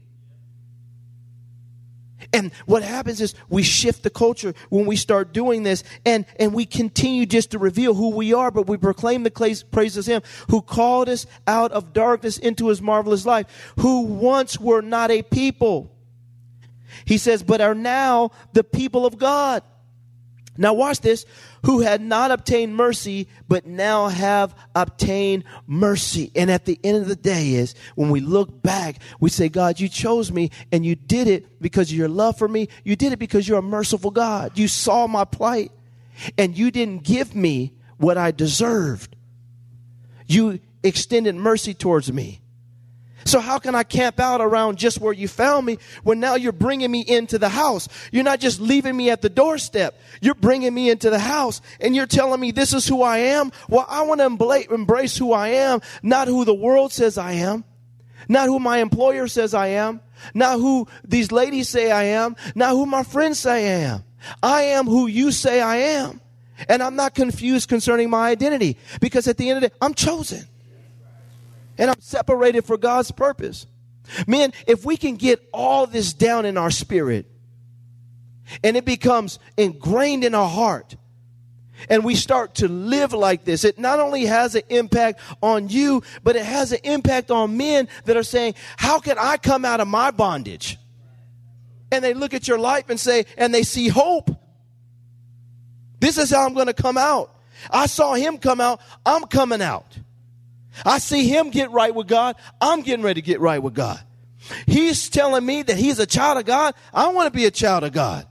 And 2.32 2.52
what 2.66 2.82
happens 2.82 3.20
is 3.20 3.34
we 3.48 3.62
shift 3.62 4.02
the 4.02 4.10
culture 4.10 4.54
when 4.68 4.84
we 4.84 4.96
start 4.96 5.32
doing 5.32 5.62
this 5.62 5.82
and, 6.04 6.26
and 6.38 6.52
we 6.52 6.66
continue 6.66 7.24
just 7.24 7.52
to 7.52 7.58
reveal 7.58 7.94
who 7.94 8.10
we 8.10 8.34
are, 8.34 8.50
but 8.50 8.66
we 8.66 8.76
proclaim 8.76 9.22
the 9.22 9.64
praises 9.70 10.06
Him 10.06 10.22
who 10.50 10.60
called 10.60 11.08
us 11.08 11.26
out 11.46 11.72
of 11.72 11.92
darkness 11.94 12.36
into 12.36 12.68
His 12.68 12.82
marvelous 12.82 13.24
life, 13.24 13.72
who 13.78 14.02
once 14.02 14.60
were 14.60 14.82
not 14.82 15.10
a 15.10 15.22
people. 15.22 15.90
He 17.06 17.16
says, 17.16 17.42
but 17.42 17.60
are 17.60 17.74
now 17.74 18.32
the 18.52 18.64
people 18.64 19.06
of 19.06 19.18
God. 19.18 19.62
Now 20.58 20.74
watch 20.74 21.00
this. 21.00 21.24
Who 21.64 21.80
had 21.80 22.00
not 22.00 22.30
obtained 22.30 22.76
mercy, 22.76 23.28
but 23.48 23.66
now 23.66 24.08
have 24.08 24.54
obtained 24.74 25.44
mercy. 25.66 26.30
And 26.34 26.50
at 26.50 26.64
the 26.64 26.78
end 26.84 26.98
of 26.98 27.08
the 27.08 27.16
day 27.16 27.54
is 27.54 27.74
when 27.94 28.10
we 28.10 28.20
look 28.20 28.62
back, 28.62 29.00
we 29.20 29.30
say, 29.30 29.48
God, 29.48 29.80
you 29.80 29.88
chose 29.88 30.30
me 30.30 30.50
and 30.70 30.84
you 30.84 30.94
did 30.94 31.26
it 31.28 31.60
because 31.60 31.90
of 31.90 31.96
your 31.96 32.08
love 32.08 32.38
for 32.38 32.48
me. 32.48 32.68
You 32.84 32.96
did 32.96 33.12
it 33.12 33.18
because 33.18 33.48
you're 33.48 33.58
a 33.58 33.62
merciful 33.62 34.10
God. 34.10 34.56
You 34.56 34.68
saw 34.68 35.06
my 35.06 35.24
plight 35.24 35.72
and 36.36 36.56
you 36.56 36.70
didn't 36.70 37.02
give 37.02 37.34
me 37.34 37.74
what 37.96 38.16
I 38.16 38.30
deserved. 38.30 39.16
You 40.26 40.60
extended 40.82 41.34
mercy 41.34 41.74
towards 41.74 42.12
me. 42.12 42.40
So 43.28 43.40
how 43.40 43.58
can 43.58 43.74
I 43.74 43.82
camp 43.82 44.20
out 44.20 44.40
around 44.40 44.78
just 44.78 45.02
where 45.02 45.12
you 45.12 45.28
found 45.28 45.66
me 45.66 45.76
when 46.02 46.18
now 46.18 46.36
you're 46.36 46.50
bringing 46.50 46.90
me 46.90 47.04
into 47.06 47.38
the 47.38 47.50
house? 47.50 47.86
You're 48.10 48.24
not 48.24 48.40
just 48.40 48.58
leaving 48.58 48.96
me 48.96 49.10
at 49.10 49.20
the 49.20 49.28
doorstep. 49.28 50.00
You're 50.22 50.34
bringing 50.34 50.72
me 50.72 50.88
into 50.88 51.10
the 51.10 51.18
house 51.18 51.60
and 51.78 51.94
you're 51.94 52.06
telling 52.06 52.40
me 52.40 52.52
this 52.52 52.72
is 52.72 52.88
who 52.88 53.02
I 53.02 53.18
am. 53.18 53.52
Well, 53.68 53.84
I 53.86 54.02
want 54.02 54.20
to 54.20 54.74
embrace 54.74 55.18
who 55.18 55.34
I 55.34 55.48
am, 55.48 55.80
not 56.02 56.26
who 56.26 56.46
the 56.46 56.54
world 56.54 56.90
says 56.90 57.18
I 57.18 57.32
am, 57.32 57.64
not 58.30 58.46
who 58.46 58.58
my 58.58 58.78
employer 58.78 59.28
says 59.28 59.52
I 59.52 59.68
am, 59.68 60.00
not 60.32 60.58
who 60.58 60.88
these 61.04 61.30
ladies 61.30 61.68
say 61.68 61.90
I 61.90 62.04
am, 62.04 62.34
not 62.54 62.70
who 62.70 62.86
my 62.86 63.02
friends 63.02 63.38
say 63.40 63.68
I 63.68 63.90
am. 63.90 64.04
I 64.42 64.62
am 64.62 64.86
who 64.86 65.06
you 65.06 65.32
say 65.32 65.60
I 65.60 65.76
am. 65.76 66.22
And 66.66 66.82
I'm 66.82 66.96
not 66.96 67.14
confused 67.14 67.68
concerning 67.68 68.08
my 68.08 68.30
identity 68.30 68.78
because 69.02 69.28
at 69.28 69.36
the 69.36 69.50
end 69.50 69.58
of 69.58 69.62
the 69.64 69.68
day, 69.68 69.74
I'm 69.82 69.92
chosen 69.92 70.48
and 71.78 71.90
I'm 71.90 72.00
separated 72.00 72.64
for 72.64 72.76
God's 72.76 73.10
purpose. 73.10 73.66
Man, 74.26 74.52
if 74.66 74.84
we 74.84 74.96
can 74.96 75.16
get 75.16 75.46
all 75.52 75.86
this 75.86 76.12
down 76.12 76.44
in 76.44 76.56
our 76.56 76.70
spirit 76.70 77.26
and 78.64 78.76
it 78.76 78.84
becomes 78.84 79.38
ingrained 79.56 80.24
in 80.24 80.34
our 80.34 80.48
heart, 80.48 80.96
and 81.88 82.04
we 82.04 82.16
start 82.16 82.56
to 82.56 82.66
live 82.66 83.12
like 83.12 83.44
this, 83.44 83.62
it 83.64 83.78
not 83.78 84.00
only 84.00 84.26
has 84.26 84.56
an 84.56 84.62
impact 84.68 85.20
on 85.40 85.68
you, 85.68 86.02
but 86.24 86.34
it 86.34 86.44
has 86.44 86.72
an 86.72 86.80
impact 86.82 87.30
on 87.30 87.56
men 87.56 87.88
that 88.04 88.16
are 88.16 88.24
saying, 88.24 88.54
How 88.76 88.98
can 88.98 89.16
I 89.16 89.36
come 89.36 89.64
out 89.64 89.80
of 89.80 89.86
my 89.86 90.10
bondage? 90.10 90.76
And 91.90 92.04
they 92.04 92.14
look 92.14 92.34
at 92.34 92.48
your 92.48 92.58
life 92.58 92.90
and 92.90 92.98
say, 93.00 93.26
and 93.36 93.54
they 93.54 93.62
see 93.62 93.88
hope. 93.88 94.30
This 96.00 96.18
is 96.18 96.30
how 96.30 96.46
I'm 96.46 96.54
going 96.54 96.66
to 96.66 96.74
come 96.74 96.98
out. 96.98 97.34
I 97.70 97.86
saw 97.86 98.14
him 98.14 98.38
come 98.38 98.60
out, 98.60 98.80
I'm 99.04 99.24
coming 99.24 99.62
out. 99.62 99.98
I 100.84 100.98
see 100.98 101.28
him 101.28 101.50
get 101.50 101.70
right 101.70 101.94
with 101.94 102.06
God. 102.06 102.36
I'm 102.60 102.82
getting 102.82 103.04
ready 103.04 103.20
to 103.20 103.26
get 103.26 103.40
right 103.40 103.62
with 103.62 103.74
God. 103.74 104.00
He's 104.66 105.08
telling 105.08 105.44
me 105.44 105.62
that 105.62 105.76
he's 105.76 105.98
a 105.98 106.06
child 106.06 106.38
of 106.38 106.44
God. 106.44 106.74
I 106.92 107.08
want 107.08 107.32
to 107.32 107.36
be 107.36 107.46
a 107.46 107.50
child 107.50 107.84
of 107.84 107.92
God. 107.92 108.26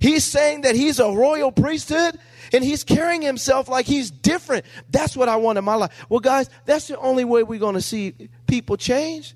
He's 0.00 0.24
saying 0.24 0.62
that 0.62 0.74
he's 0.74 1.00
a 1.00 1.10
royal 1.10 1.50
priesthood 1.50 2.18
and 2.52 2.62
he's 2.62 2.84
carrying 2.84 3.22
himself 3.22 3.68
like 3.68 3.86
he's 3.86 4.10
different. 4.10 4.66
That's 4.90 5.16
what 5.16 5.28
I 5.28 5.36
want 5.36 5.58
in 5.58 5.64
my 5.64 5.74
life. 5.74 6.06
Well, 6.08 6.20
guys, 6.20 6.50
that's 6.64 6.88
the 6.88 6.98
only 6.98 7.24
way 7.24 7.42
we're 7.42 7.58
going 7.58 7.74
to 7.74 7.80
see 7.80 8.14
people 8.46 8.76
change 8.76 9.34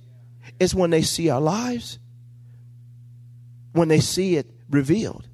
is 0.59 0.75
when 0.75 0.91
they 0.91 1.03
see 1.03 1.31
our 1.31 1.41
lives, 1.41 1.99
when 3.73 3.89
they 3.89 4.01
see 4.01 4.37
it 4.37 4.47
revealed. 4.69 5.27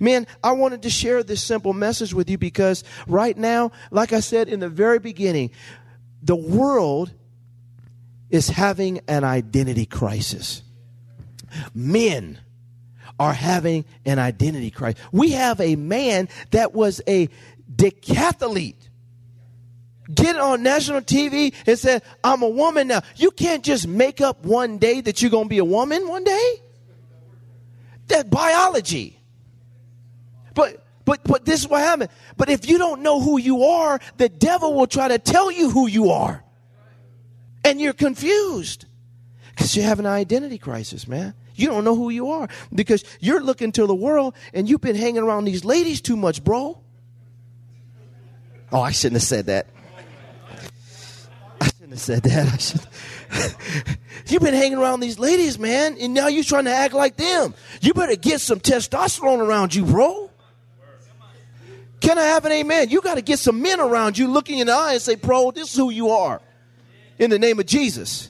Man, 0.00 0.26
I 0.42 0.52
wanted 0.52 0.82
to 0.82 0.90
share 0.90 1.22
this 1.22 1.42
simple 1.42 1.74
message 1.74 2.14
with 2.14 2.30
you 2.30 2.38
because 2.38 2.84
right 3.06 3.36
now, 3.36 3.72
like 3.90 4.12
I 4.12 4.20
said 4.20 4.48
in 4.48 4.60
the 4.60 4.68
very 4.68 4.98
beginning, 4.98 5.50
the 6.24 6.34
world 6.34 7.12
is 8.30 8.48
having 8.48 9.00
an 9.06 9.22
identity 9.22 9.86
crisis. 9.86 10.62
Men 11.74 12.40
are 13.20 13.32
having 13.32 13.84
an 14.04 14.18
identity 14.18 14.70
crisis. 14.70 15.00
We 15.12 15.32
have 15.32 15.60
a 15.60 15.76
man 15.76 16.28
that 16.50 16.74
was 16.74 17.00
a 17.06 17.28
decathlete 17.72 18.74
get 20.12 20.36
on 20.36 20.62
national 20.62 21.00
TV 21.00 21.54
and 21.66 21.78
said, 21.78 22.02
I'm 22.22 22.42
a 22.42 22.48
woman 22.48 22.88
now. 22.88 23.02
You 23.16 23.30
can't 23.30 23.64
just 23.64 23.86
make 23.86 24.20
up 24.20 24.44
one 24.44 24.78
day 24.78 25.00
that 25.00 25.22
you're 25.22 25.30
going 25.30 25.44
to 25.44 25.48
be 25.48 25.58
a 25.58 25.64
woman 25.64 26.08
one 26.08 26.24
day. 26.24 26.54
That 28.08 28.30
biology. 28.30 29.18
But 30.54 30.83
but 31.04 31.22
but 31.24 31.44
this 31.44 31.60
is 31.60 31.68
what 31.68 31.80
happened. 31.80 32.10
But 32.36 32.48
if 32.48 32.68
you 32.68 32.78
don't 32.78 33.02
know 33.02 33.20
who 33.20 33.38
you 33.38 33.64
are, 33.64 34.00
the 34.16 34.28
devil 34.28 34.74
will 34.74 34.86
try 34.86 35.08
to 35.08 35.18
tell 35.18 35.50
you 35.50 35.70
who 35.70 35.86
you 35.86 36.10
are. 36.10 36.42
And 37.64 37.80
you're 37.80 37.92
confused. 37.94 38.86
Because 39.50 39.76
you 39.76 39.82
have 39.82 39.98
an 39.98 40.06
identity 40.06 40.58
crisis, 40.58 41.06
man. 41.06 41.34
You 41.54 41.68
don't 41.68 41.84
know 41.84 41.94
who 41.94 42.10
you 42.10 42.30
are. 42.30 42.48
Because 42.74 43.04
you're 43.20 43.40
looking 43.40 43.72
to 43.72 43.86
the 43.86 43.94
world 43.94 44.34
and 44.52 44.68
you've 44.68 44.80
been 44.80 44.96
hanging 44.96 45.22
around 45.22 45.44
these 45.44 45.64
ladies 45.64 46.00
too 46.00 46.16
much, 46.16 46.42
bro. 46.42 46.80
Oh, 48.72 48.80
I 48.80 48.90
shouldn't 48.90 49.20
have 49.20 49.28
said 49.28 49.46
that. 49.46 49.68
I 51.60 51.66
shouldn't 51.66 51.90
have 51.90 52.00
said 52.00 52.22
that. 52.24 52.52
I 52.52 52.56
should. 52.56 52.80
You've 54.26 54.42
been 54.42 54.54
hanging 54.54 54.78
around 54.78 55.00
these 55.00 55.18
ladies, 55.18 55.58
man, 55.58 55.96
and 56.00 56.14
now 56.14 56.28
you're 56.28 56.44
trying 56.44 56.64
to 56.64 56.72
act 56.72 56.94
like 56.94 57.16
them. 57.16 57.54
You 57.80 57.94
better 57.94 58.16
get 58.16 58.40
some 58.40 58.58
testosterone 58.58 59.38
around 59.38 59.74
you, 59.74 59.84
bro. 59.84 60.23
Can 62.04 62.18
I 62.18 62.24
have 62.24 62.44
an 62.44 62.52
amen? 62.52 62.90
You 62.90 63.00
got 63.00 63.14
to 63.14 63.22
get 63.22 63.38
some 63.38 63.62
men 63.62 63.80
around 63.80 64.18
you 64.18 64.28
looking 64.28 64.58
in 64.58 64.66
the 64.66 64.74
eye 64.74 64.92
and 64.92 65.00
say, 65.00 65.14
Bro, 65.14 65.52
this 65.52 65.70
is 65.72 65.74
who 65.74 65.88
you 65.88 66.10
are 66.10 66.42
in 67.18 67.30
the 67.30 67.38
name 67.38 67.58
of 67.58 67.64
Jesus. 67.64 68.28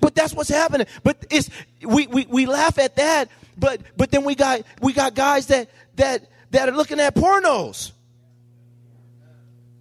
But 0.00 0.14
that's 0.14 0.32
what's 0.32 0.48
happening. 0.48 0.86
But 1.02 1.26
it's 1.28 1.50
we, 1.82 2.06
we, 2.06 2.24
we 2.24 2.46
laugh 2.46 2.78
at 2.78 2.96
that, 2.96 3.28
but 3.58 3.82
but 3.98 4.10
then 4.10 4.24
we 4.24 4.34
got 4.34 4.62
we 4.80 4.94
got 4.94 5.14
guys 5.14 5.48
that 5.48 5.68
that 5.96 6.26
that 6.52 6.70
are 6.70 6.72
looking 6.72 7.00
at 7.00 7.14
pornos. 7.14 7.92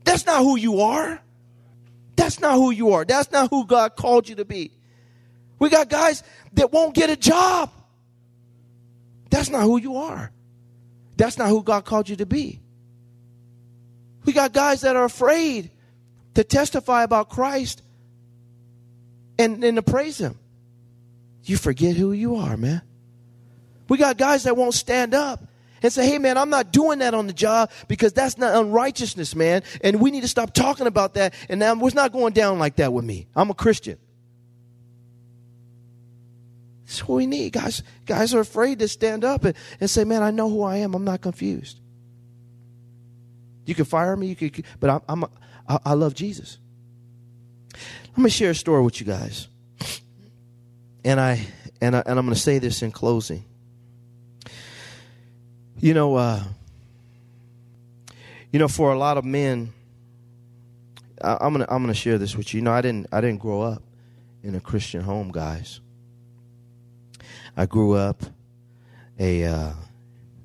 That's 0.03 0.25
not 0.25 0.39
who 0.39 0.57
you 0.57 0.81
are. 0.81 1.21
That's 2.17 2.41
not 2.41 2.55
who 2.55 2.71
you 2.71 2.91
are. 2.91 3.05
That's 3.05 3.31
not 3.31 3.49
who 3.49 3.65
God 3.65 3.95
called 3.95 4.27
you 4.27 4.35
to 4.35 4.45
be. 4.45 4.71
We 5.57 5.69
got 5.69 5.87
guys 5.87 6.21
that 6.55 6.73
won't 6.73 6.95
get 6.95 7.09
a 7.09 7.15
job. 7.15 7.71
That's 9.29 9.49
not 9.49 9.63
who 9.63 9.77
you 9.77 9.95
are. 9.95 10.33
That's 11.15 11.37
not 11.37 11.47
who 11.47 11.63
God 11.63 11.85
called 11.85 12.09
you 12.09 12.17
to 12.17 12.25
be. 12.25 12.59
We 14.25 14.33
got 14.33 14.53
guys 14.53 14.81
that 14.81 14.95
are 14.95 15.05
afraid 15.05 15.71
to 16.35 16.43
testify 16.43 17.03
about 17.03 17.29
Christ 17.29 17.81
and, 19.37 19.63
and 19.63 19.75
to 19.75 19.81
praise 19.81 20.17
Him. 20.17 20.37
You 21.43 21.57
forget 21.57 21.95
who 21.95 22.13
you 22.13 22.37
are, 22.37 22.55
man. 22.55 22.81
We 23.89 23.97
got 23.97 24.17
guys 24.17 24.43
that 24.43 24.55
won't 24.55 24.73
stand 24.73 25.13
up 25.13 25.45
and 25.81 25.91
say, 25.91 26.07
hey, 26.07 26.17
man, 26.17 26.37
I'm 26.37 26.49
not 26.49 26.71
doing 26.71 26.99
that 26.99 27.13
on 27.13 27.27
the 27.27 27.33
job 27.33 27.69
because 27.89 28.13
that's 28.13 28.37
not 28.37 28.55
unrighteousness, 28.55 29.35
man. 29.35 29.63
And 29.81 29.99
we 29.99 30.09
need 30.09 30.21
to 30.21 30.29
stop 30.29 30.53
talking 30.53 30.87
about 30.87 31.15
that. 31.15 31.33
And 31.49 31.59
now 31.59 31.77
it's 31.85 31.93
not 31.93 32.13
going 32.13 32.33
down 32.33 32.57
like 32.59 32.77
that 32.77 32.93
with 32.93 33.03
me. 33.03 33.27
I'm 33.35 33.49
a 33.49 33.53
Christian. 33.53 33.97
That's 36.85 37.07
what 37.07 37.15
we 37.17 37.27
need. 37.27 37.51
Guys, 37.53 37.83
guys 38.05 38.33
are 38.33 38.39
afraid 38.39 38.79
to 38.79 38.87
stand 38.87 39.25
up 39.25 39.43
and, 39.43 39.55
and 39.81 39.89
say, 39.89 40.05
man, 40.05 40.23
I 40.23 40.31
know 40.31 40.49
who 40.49 40.63
I 40.63 40.77
am. 40.77 40.93
I'm 40.93 41.03
not 41.03 41.21
confused. 41.21 41.79
You 43.65 43.75
can 43.75 43.85
fire 43.85 44.15
me, 44.15 44.27
you 44.27 44.35
could, 44.35 44.65
but 44.79 44.89
I'm, 44.89 45.01
I'm 45.07 45.25
I, 45.67 45.79
I 45.85 45.93
love 45.93 46.13
Jesus. 46.13 46.57
Let 48.09 48.17
me 48.17 48.29
share 48.29 48.51
a 48.51 48.55
story 48.55 48.83
with 48.83 48.99
you 48.99 49.05
guys, 49.05 49.47
and 51.03 51.19
I 51.19 51.45
and 51.81 51.95
I, 51.95 52.03
and 52.05 52.19
I'm 52.19 52.25
going 52.25 52.35
to 52.35 52.39
say 52.39 52.59
this 52.59 52.81
in 52.81 52.91
closing. 52.91 53.45
You 55.79 55.93
know, 55.93 56.15
uh, 56.15 56.43
you 58.51 58.59
know, 58.59 58.67
for 58.67 58.93
a 58.93 58.97
lot 58.97 59.17
of 59.17 59.25
men, 59.25 59.73
I, 61.21 61.37
I'm 61.41 61.53
gonna 61.53 61.65
I'm 61.69 61.81
gonna 61.81 61.93
share 61.93 62.17
this 62.17 62.35
with 62.35 62.53
you. 62.53 62.59
You 62.59 62.65
know, 62.65 62.71
I 62.71 62.81
didn't 62.81 63.07
I 63.11 63.21
didn't 63.21 63.39
grow 63.39 63.61
up 63.61 63.81
in 64.43 64.55
a 64.55 64.61
Christian 64.61 65.01
home, 65.01 65.31
guys. 65.31 65.79
I 67.55 67.65
grew 67.65 67.93
up 67.93 68.21
a 69.19 69.45
uh, 69.45 69.71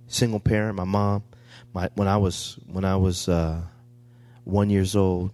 single 0.07 0.41
parent. 0.41 0.77
My 0.77 0.85
mom 0.85 1.23
my 1.75 1.89
when 1.95 2.09
I 2.09 2.17
was 2.17 2.59
when 2.67 2.85
I 2.85 2.97
was 2.97 3.29
uh, 3.29 3.61
one 4.45 4.71
years 4.71 4.97
old, 4.97 5.33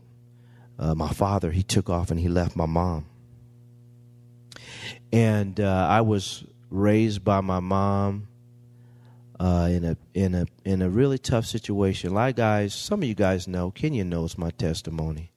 uh, 0.78 0.94
my 0.94 1.08
father 1.08 1.50
he 1.50 1.62
took 1.62 1.88
off 1.88 2.10
and 2.10 2.18
he 2.18 2.28
left 2.28 2.56
my 2.56 2.66
mom, 2.66 3.06
and 5.12 5.58
uh, 5.60 5.86
I 5.90 6.00
was 6.00 6.44
raised 6.70 7.24
by 7.24 7.40
my 7.40 7.60
mom 7.60 8.28
uh, 9.38 9.68
in 9.70 9.84
a 9.84 9.96
in 10.14 10.34
a 10.34 10.46
in 10.64 10.82
a 10.82 10.90
really 10.90 11.18
tough 11.18 11.46
situation. 11.46 12.16
Of 12.16 12.36
guys, 12.36 12.74
some 12.74 13.02
of 13.02 13.08
you 13.08 13.14
guys 13.14 13.48
know, 13.48 13.70
Kenyon 13.70 14.08
knows 14.08 14.38
my 14.38 14.50
testimony. 14.50 15.32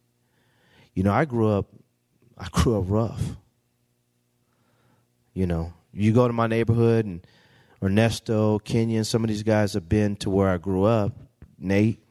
You 0.93 1.03
know, 1.03 1.13
I 1.13 1.25
grew 1.25 1.49
up, 1.49 1.67
I 2.37 2.47
grew 2.51 2.79
up 2.79 2.85
rough. 2.87 3.35
You 5.33 5.45
know, 5.45 5.73
you 5.93 6.13
go 6.13 6.27
to 6.27 6.33
my 6.33 6.47
neighborhood 6.47 7.05
and 7.05 7.25
Ernesto, 7.81 8.59
Kenyon, 8.59 9.03
some 9.03 9.23
of 9.23 9.27
these 9.27 9.43
guys 9.43 9.73
have 9.73 9.87
been 9.87 10.15
to 10.17 10.29
where 10.29 10.49
I 10.49 10.57
grew 10.57 10.83
up. 10.83 11.13
Nate. 11.59 12.03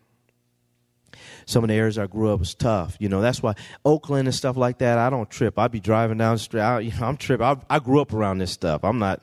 Some 1.44 1.62
of 1.62 1.68
the 1.68 1.74
areas 1.74 1.98
I 1.98 2.06
grew 2.06 2.32
up 2.32 2.40
was 2.40 2.54
tough. 2.54 2.96
You 2.98 3.08
know, 3.08 3.20
that's 3.20 3.42
why 3.42 3.54
Oakland 3.84 4.26
and 4.26 4.34
stuff 4.34 4.56
like 4.56 4.78
that, 4.78 4.98
I 4.98 5.10
don't 5.10 5.30
trip. 5.30 5.58
I'd 5.58 5.70
be 5.70 5.80
driving 5.80 6.18
down 6.18 6.34
the 6.34 6.38
street. 6.40 6.60
I, 6.60 6.80
you 6.80 6.92
know, 6.98 7.06
I'm 7.06 7.16
tripping. 7.16 7.46
I, 7.46 7.56
I 7.70 7.78
grew 7.78 8.00
up 8.00 8.12
around 8.12 8.38
this 8.38 8.50
stuff. 8.50 8.84
I'm 8.84 8.98
not. 8.98 9.22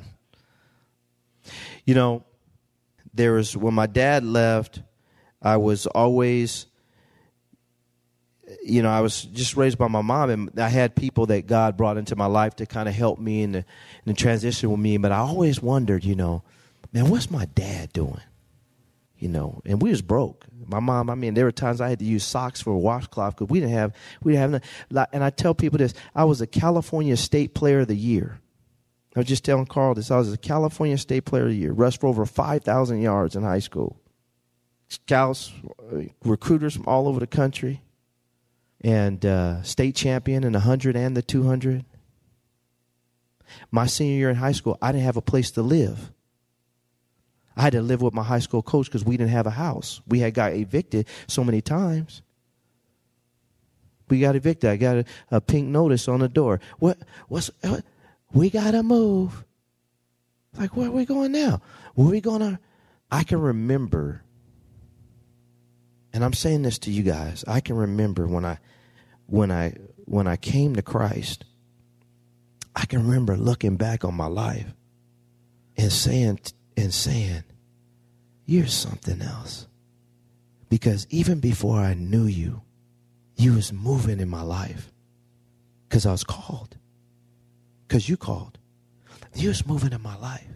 You 1.85 1.95
know, 1.95 2.23
there 3.13 3.33
was, 3.33 3.57
when 3.57 3.73
my 3.73 3.87
dad 3.87 4.23
left, 4.23 4.81
I 5.41 5.57
was 5.57 5.85
always 5.87 6.67
you 8.65 8.81
know, 8.81 8.89
I 8.89 9.01
was 9.01 9.23
just 9.23 9.57
raised 9.57 9.77
by 9.77 9.87
my 9.87 10.01
mom, 10.01 10.29
and 10.29 10.59
I 10.59 10.69
had 10.69 10.95
people 10.95 11.25
that 11.27 11.47
God 11.47 11.77
brought 11.77 11.97
into 11.97 12.15
my 12.15 12.27
life 12.27 12.55
to 12.57 12.65
kind 12.65 12.87
of 12.87 12.95
help 12.95 13.19
me 13.19 13.43
in 13.43 13.65
the, 14.05 14.13
transition 14.13 14.71
with 14.71 14.79
me. 14.79 14.97
But 14.97 15.11
I 15.11 15.17
always 15.17 15.61
wondered, 15.61 16.03
you 16.03 16.15
know, 16.15 16.43
man, 16.93 17.09
what's 17.09 17.29
my 17.29 17.45
dad 17.45 17.91
doing? 17.93 18.21
you 19.23 19.29
know, 19.29 19.61
and 19.63 19.81
we 19.81 19.89
was 19.89 20.01
broke. 20.01 20.45
My 20.67 20.81
mom, 20.81 21.09
I 21.09 21.15
mean, 21.15 21.33
there 21.33 21.45
were 21.45 21.51
times 21.53 21.79
I 21.79 21.87
had 21.87 21.99
to 21.99 22.05
use 22.05 22.25
socks 22.25 22.59
for 22.59 22.71
a 22.71 22.77
washcloth 22.77 23.37
because 23.37 23.49
we 23.49 23.61
didn't 23.61 23.71
have, 23.71 23.95
we 24.21 24.33
didn't 24.33 24.61
have, 24.91 25.07
and 25.13 25.23
I 25.23 25.29
tell 25.29 25.55
people 25.55 25.77
this, 25.77 25.93
I 26.13 26.25
was 26.25 26.41
a 26.41 26.47
California 26.47 27.15
State 27.15 27.53
Player 27.53 27.79
of 27.79 27.87
the 27.87 27.95
Year. 27.95 28.41
I 29.15 29.19
was 29.19 29.27
just 29.29 29.45
telling 29.45 29.65
Carl 29.65 29.93
this, 29.93 30.11
I 30.11 30.17
was 30.17 30.33
a 30.33 30.37
California 30.37 30.97
State 30.97 31.23
Player 31.23 31.43
of 31.43 31.51
the 31.51 31.55
Year, 31.55 31.71
rushed 31.71 32.01
for 32.01 32.07
over 32.07 32.25
5,000 32.25 33.01
yards 33.01 33.37
in 33.37 33.43
high 33.43 33.59
school. 33.59 33.97
Scouts, 34.89 35.53
uh, 35.93 36.01
recruiters 36.25 36.75
from 36.75 36.85
all 36.85 37.07
over 37.07 37.21
the 37.21 37.27
country, 37.27 37.81
and 38.83 39.25
uh, 39.25 39.61
state 39.63 39.95
champion 39.95 40.43
in 40.43 40.51
the 40.53 40.59
100 40.59 40.95
and 40.95 41.15
the 41.15 41.21
200. 41.21 41.85
My 43.71 43.85
senior 43.85 44.15
year 44.15 44.29
in 44.29 44.35
high 44.35 44.51
school, 44.51 44.77
I 44.81 44.91
didn't 44.91 45.05
have 45.05 45.17
a 45.17 45.21
place 45.21 45.51
to 45.51 45.61
live. 45.61 46.11
I 47.55 47.61
had 47.61 47.73
to 47.73 47.81
live 47.81 48.01
with 48.01 48.13
my 48.13 48.23
high 48.23 48.39
school 48.39 48.63
coach 48.63 48.87
because 48.87 49.05
we 49.05 49.15
didn't 49.15 49.31
have 49.31 49.47
a 49.47 49.51
house. 49.51 50.01
We 50.07 50.19
had 50.19 50.33
got 50.33 50.53
evicted 50.53 51.07
so 51.27 51.43
many 51.43 51.61
times. 51.61 52.21
We 54.09 54.19
got 54.19 54.35
evicted. 54.35 54.69
I 54.69 54.77
got 54.77 54.97
a, 54.97 55.05
a 55.31 55.41
pink 55.41 55.67
notice 55.67 56.07
on 56.07 56.19
the 56.19 56.27
door. 56.27 56.59
What? 56.79 56.97
What's? 57.27 57.51
What, 57.61 57.83
we 58.33 58.49
gotta 58.49 58.83
move. 58.83 59.45
Like, 60.57 60.75
where 60.75 60.87
are 60.87 60.91
we 60.91 61.05
going 61.05 61.31
now? 61.31 61.61
Where 61.95 62.07
are 62.07 62.11
we? 62.11 62.21
To. 62.21 62.59
I 63.11 63.23
can 63.23 63.39
remember, 63.39 64.22
and 66.13 66.23
I'm 66.23 66.33
saying 66.33 66.61
this 66.61 66.77
to 66.79 66.91
you 66.91 67.03
guys. 67.03 67.43
I 67.47 67.59
can 67.59 67.75
remember 67.75 68.27
when 68.27 68.45
I, 68.45 68.59
when 69.25 69.51
I, 69.51 69.73
when 70.05 70.27
I 70.27 70.35
came 70.35 70.75
to 70.75 70.81
Christ. 70.81 71.45
I 72.75 72.85
can 72.85 73.05
remember 73.05 73.35
looking 73.35 73.77
back 73.77 74.03
on 74.03 74.15
my 74.15 74.27
life 74.27 74.73
and 75.77 75.91
saying 75.91 76.39
and 76.77 76.93
saying, 76.93 77.43
You're 78.45 78.67
something 78.67 79.21
else. 79.21 79.67
Because 80.69 81.05
even 81.09 81.39
before 81.39 81.79
I 81.79 81.93
knew 81.93 82.25
you, 82.25 82.61
you 83.35 83.53
was 83.53 83.71
moving 83.71 84.19
in 84.19 84.29
my 84.29 84.41
life. 84.41 84.91
Because 85.87 86.05
I 86.05 86.11
was 86.11 86.23
called. 86.23 86.77
Because 87.87 88.09
you 88.09 88.17
called. 88.17 88.57
You 89.35 89.49
was 89.49 89.67
moving 89.67 89.93
in 89.93 90.01
my 90.01 90.17
life 90.17 90.47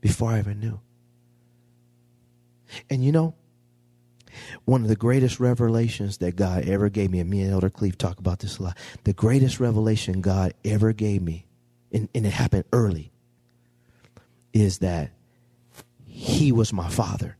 before 0.00 0.30
I 0.30 0.38
ever 0.38 0.54
knew. 0.54 0.80
And 2.90 3.04
you 3.04 3.12
know, 3.12 3.34
one 4.64 4.82
of 4.82 4.88
the 4.88 4.96
greatest 4.96 5.40
revelations 5.40 6.18
that 6.18 6.36
God 6.36 6.68
ever 6.68 6.88
gave 6.88 7.10
me, 7.10 7.20
and 7.20 7.30
me 7.30 7.42
and 7.42 7.52
Elder 7.52 7.70
Cleve 7.70 7.98
talk 7.98 8.18
about 8.18 8.40
this 8.40 8.58
a 8.58 8.64
lot. 8.64 8.78
The 9.04 9.12
greatest 9.12 9.60
revelation 9.60 10.20
God 10.20 10.54
ever 10.64 10.92
gave 10.92 11.22
me, 11.22 11.46
and, 11.92 12.08
and 12.14 12.26
it 12.26 12.32
happened 12.32 12.64
early, 12.72 13.12
is 14.52 14.78
that 14.78 15.10
he 16.06 16.52
was 16.52 16.72
my 16.72 16.88
father. 16.88 17.36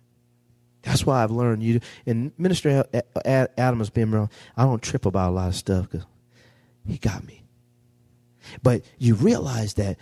That's 0.83 1.07
why 1.07 1.23
I've 1.23 1.31
learned 1.31 1.63
you. 1.63 1.81
And 2.05 2.33
Minister 2.37 2.85
Adam 3.25 3.79
has 3.79 3.91
been 3.91 4.13
around. 4.13 4.31
I 4.57 4.65
don't 4.65 4.83
trip 4.83 5.07
about 5.07 5.31
a 5.31 5.33
lot 5.33 5.49
of 5.49 5.55
stuff 5.55 5.89
because 5.89 6.07
he 6.87 6.99
got 6.99 7.25
me. 7.25 7.43
But 8.63 8.83
you 8.99 9.15
realize 9.15 9.75
that 9.75 9.97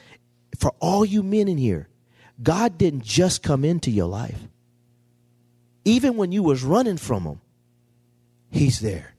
for 0.58 0.72
all 0.80 1.04
you 1.04 1.22
men 1.22 1.46
in 1.46 1.58
here, 1.58 1.88
God 2.42 2.78
didn't 2.78 3.04
just 3.04 3.42
come 3.42 3.64
into 3.64 3.90
your 3.90 4.06
life. 4.06 4.40
Even 5.84 6.16
when 6.16 6.32
you 6.32 6.42
was 6.42 6.62
running 6.62 6.96
from 6.96 7.24
him, 7.24 7.40
he's 8.50 8.80
there. 8.80 9.14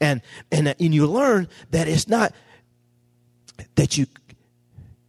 And 0.00 0.22
and 0.50 0.68
and 0.68 0.94
you 0.94 1.06
learn 1.06 1.48
that 1.70 1.88
it's 1.88 2.08
not 2.08 2.32
that 3.74 3.96
you 3.96 4.06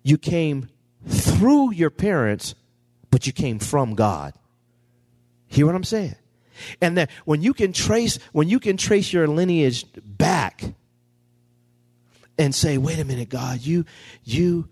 you 0.04 0.18
came 0.18 0.70
through 1.08 1.74
your 1.74 1.90
parents, 1.90 2.56
but 3.10 3.28
you 3.28 3.34
came 3.34 3.60
from 3.60 3.96
God. 3.96 4.34
Hear 5.48 5.66
what 5.66 5.76
I'm 5.76 5.84
saying? 5.84 6.16
And 6.82 6.98
that 6.98 7.10
when 7.26 7.42
you 7.42 7.54
can 7.54 7.74
trace 7.74 8.20
when 8.32 8.50
you 8.50 8.60
can 8.60 8.78
trace 8.78 9.12
your 9.12 9.28
lineage 9.28 9.86
back 9.96 10.64
and 12.38 12.54
say, 12.54 12.78
wait 12.78 13.00
a 13.00 13.06
minute, 13.06 13.30
God, 13.30 13.62
you 13.62 13.86
you 14.24 14.68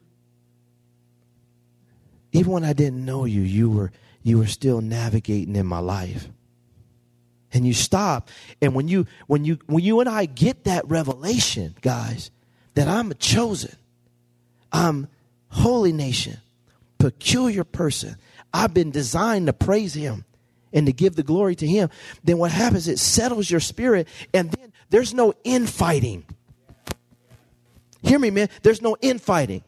even 2.31 2.51
when 2.51 2.63
I 2.63 2.73
didn't 2.73 3.03
know 3.03 3.25
you, 3.25 3.41
you 3.41 3.69
were 3.69 3.91
you 4.23 4.37
were 4.37 4.47
still 4.47 4.81
navigating 4.81 5.55
in 5.55 5.65
my 5.65 5.79
life. 5.79 6.27
And 7.53 7.65
you 7.67 7.73
stop, 7.73 8.29
and 8.61 8.73
when 8.73 8.87
you 8.87 9.07
when 9.27 9.43
you 9.43 9.59
when 9.65 9.83
you 9.83 9.99
and 9.99 10.07
I 10.07 10.25
get 10.25 10.63
that 10.63 10.87
revelation, 10.89 11.75
guys, 11.81 12.31
that 12.75 12.87
I'm 12.87 13.11
a 13.11 13.13
chosen, 13.13 13.75
I'm 14.71 15.09
holy 15.49 15.91
nation, 15.91 16.37
peculiar 16.97 17.65
person. 17.65 18.15
I've 18.53 18.73
been 18.73 18.91
designed 18.91 19.47
to 19.47 19.53
praise 19.53 19.93
him 19.93 20.23
and 20.71 20.85
to 20.85 20.93
give 20.93 21.15
the 21.15 21.23
glory 21.23 21.55
to 21.55 21.67
him. 21.67 21.89
Then 22.23 22.37
what 22.37 22.51
happens? 22.51 22.87
It 22.87 22.99
settles 22.99 23.51
your 23.51 23.59
spirit, 23.59 24.07
and 24.33 24.49
then 24.51 24.71
there's 24.89 25.13
no 25.13 25.33
infighting. 25.43 26.23
Hear 28.01 28.17
me, 28.17 28.31
man. 28.31 28.49
There's 28.61 28.81
no 28.81 28.95
infighting. 29.01 29.63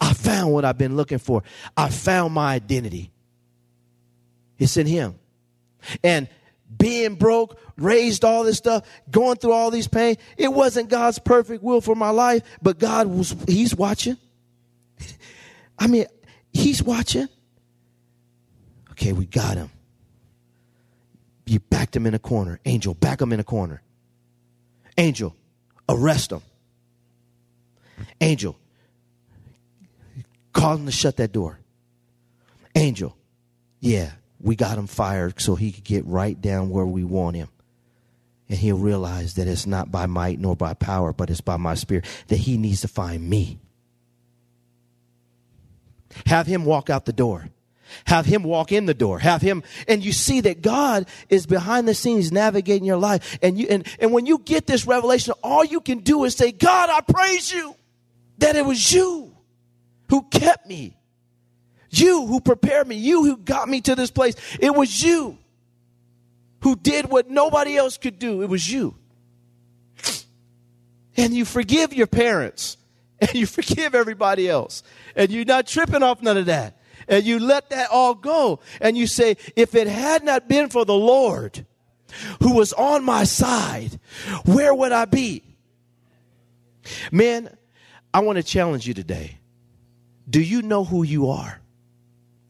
I 0.00 0.12
found 0.12 0.52
what 0.52 0.64
I've 0.64 0.76
been 0.76 0.96
looking 0.96 1.18
for. 1.18 1.42
I 1.76 1.88
found 1.88 2.34
my 2.34 2.52
identity. 2.54 3.12
It's 4.58 4.76
in 4.76 4.86
him. 4.86 5.18
And 6.02 6.28
being 6.76 7.14
broke, 7.14 7.58
raised 7.76 8.24
all 8.24 8.44
this 8.44 8.56
stuff, 8.56 8.86
going 9.10 9.36
through 9.36 9.52
all 9.52 9.70
these 9.70 9.88
pain, 9.88 10.16
it 10.36 10.52
wasn't 10.52 10.88
God's 10.88 11.18
perfect 11.18 11.62
will 11.62 11.80
for 11.80 11.94
my 11.94 12.10
life, 12.10 12.42
but 12.60 12.78
God 12.78 13.06
was, 13.06 13.36
He's 13.46 13.74
watching. 13.74 14.16
I 15.78 15.86
mean, 15.86 16.06
he's 16.52 16.82
watching. 16.82 17.28
Okay, 18.92 19.12
we 19.12 19.26
got 19.26 19.56
him. 19.56 19.70
You 21.44 21.60
backed 21.60 21.94
him 21.94 22.06
in 22.06 22.14
a 22.14 22.18
corner. 22.18 22.58
Angel, 22.64 22.94
back 22.94 23.20
him 23.20 23.32
in 23.32 23.40
a 23.40 23.44
corner. 23.44 23.82
Angel, 24.98 25.36
arrest 25.88 26.32
him. 26.32 26.40
Angel, 28.20 28.58
call 30.52 30.76
him 30.76 30.86
to 30.86 30.92
shut 30.92 31.18
that 31.18 31.32
door. 31.32 31.60
Angel, 32.74 33.16
yeah, 33.80 34.12
we 34.40 34.56
got 34.56 34.78
him 34.78 34.86
fired 34.86 35.40
so 35.40 35.54
he 35.54 35.72
could 35.72 35.84
get 35.84 36.06
right 36.06 36.40
down 36.40 36.70
where 36.70 36.86
we 36.86 37.04
want 37.04 37.36
him. 37.36 37.48
And 38.48 38.58
he'll 38.58 38.78
realize 38.78 39.34
that 39.34 39.48
it's 39.48 39.66
not 39.66 39.90
by 39.90 40.06
might 40.06 40.38
nor 40.38 40.54
by 40.54 40.74
power, 40.74 41.12
but 41.12 41.30
it's 41.30 41.40
by 41.40 41.56
my 41.56 41.74
spirit, 41.74 42.04
that 42.28 42.36
he 42.36 42.58
needs 42.58 42.82
to 42.82 42.88
find 42.88 43.28
me. 43.28 43.58
Have 46.26 46.46
him 46.46 46.64
walk 46.64 46.88
out 46.88 47.04
the 47.04 47.12
door. 47.12 47.48
Have 48.06 48.26
him 48.26 48.42
walk 48.42 48.72
in 48.72 48.86
the 48.86 48.94
door. 48.94 49.18
Have 49.18 49.42
him, 49.42 49.62
and 49.86 50.04
you 50.04 50.12
see 50.12 50.40
that 50.42 50.62
God 50.62 51.06
is 51.28 51.46
behind 51.46 51.86
the 51.86 51.94
scenes 51.94 52.32
navigating 52.32 52.84
your 52.84 52.96
life. 52.96 53.38
And 53.42 53.58
you, 53.58 53.66
and, 53.68 53.86
and 54.00 54.12
when 54.12 54.26
you 54.26 54.38
get 54.38 54.66
this 54.66 54.86
revelation, 54.86 55.34
all 55.42 55.64
you 55.64 55.80
can 55.80 55.98
do 56.00 56.24
is 56.24 56.34
say, 56.34 56.52
God, 56.52 56.90
I 56.90 57.00
praise 57.00 57.52
you 57.52 57.74
that 58.38 58.56
it 58.56 58.64
was 58.64 58.92
you 58.92 59.36
who 60.08 60.22
kept 60.22 60.66
me. 60.66 60.95
You 61.98 62.26
who 62.26 62.40
prepared 62.40 62.86
me. 62.86 62.96
You 62.96 63.24
who 63.24 63.36
got 63.36 63.68
me 63.68 63.80
to 63.82 63.94
this 63.94 64.10
place. 64.10 64.34
It 64.60 64.74
was 64.74 65.02
you 65.02 65.38
who 66.60 66.76
did 66.76 67.10
what 67.10 67.30
nobody 67.30 67.76
else 67.76 67.96
could 67.96 68.18
do. 68.18 68.42
It 68.42 68.48
was 68.48 68.70
you. 68.70 68.94
And 71.16 71.34
you 71.34 71.44
forgive 71.44 71.94
your 71.94 72.06
parents 72.06 72.76
and 73.20 73.34
you 73.34 73.46
forgive 73.46 73.94
everybody 73.94 74.48
else 74.48 74.82
and 75.14 75.30
you're 75.30 75.44
not 75.44 75.66
tripping 75.66 76.02
off 76.02 76.22
none 76.22 76.36
of 76.36 76.46
that 76.46 76.78
and 77.08 77.24
you 77.24 77.38
let 77.38 77.70
that 77.70 77.88
all 77.90 78.14
go 78.14 78.60
and 78.80 78.96
you 78.96 79.06
say 79.06 79.36
if 79.54 79.74
it 79.74 79.86
had 79.86 80.24
not 80.24 80.48
been 80.48 80.68
for 80.68 80.84
the 80.84 80.94
lord 80.94 81.64
who 82.42 82.54
was 82.54 82.72
on 82.74 83.04
my 83.04 83.24
side 83.24 83.98
where 84.44 84.74
would 84.74 84.92
i 84.92 85.04
be 85.04 85.42
man 87.10 87.48
i 88.12 88.20
want 88.20 88.36
to 88.36 88.42
challenge 88.42 88.86
you 88.86 88.94
today 88.94 89.38
do 90.28 90.40
you 90.40 90.60
know 90.62 90.84
who 90.84 91.02
you 91.02 91.30
are 91.30 91.60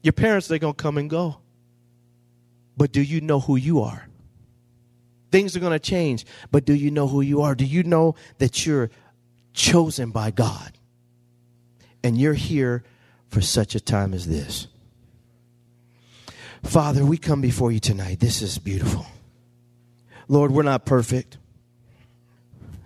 your 0.07 0.13
parents 0.13 0.47
they're 0.47 0.59
going 0.59 0.73
to 0.73 0.83
come 0.83 0.97
and 0.97 1.09
go 1.09 1.37
but 2.75 2.91
do 2.91 3.01
you 3.01 3.19
know 3.21 3.39
who 3.39 3.55
you 3.55 3.81
are 3.81 4.07
things 5.31 5.55
are 5.55 5.59
going 5.59 5.73
to 5.73 5.79
change 5.79 6.25
but 6.51 6.65
do 6.65 6.73
you 6.73 6.89
know 6.91 7.07
who 7.07 7.21
you 7.21 7.41
are 7.41 7.53
do 7.53 7.65
you 7.65 7.83
know 7.83 8.15
that 8.37 8.65
you're 8.65 8.89
chosen 9.57 10.11
by 10.11 10.31
God. 10.31 10.71
And 12.03 12.17
you're 12.17 12.35
here 12.35 12.83
for 13.27 13.41
such 13.41 13.75
a 13.75 13.81
time 13.81 14.13
as 14.13 14.27
this. 14.27 14.67
Father, 16.63 17.03
we 17.03 17.17
come 17.17 17.41
before 17.41 17.71
you 17.71 17.79
tonight. 17.79 18.19
This 18.21 18.41
is 18.41 18.57
beautiful. 18.57 19.05
Lord, 20.29 20.51
we're 20.51 20.63
not 20.63 20.85
perfect. 20.85 21.37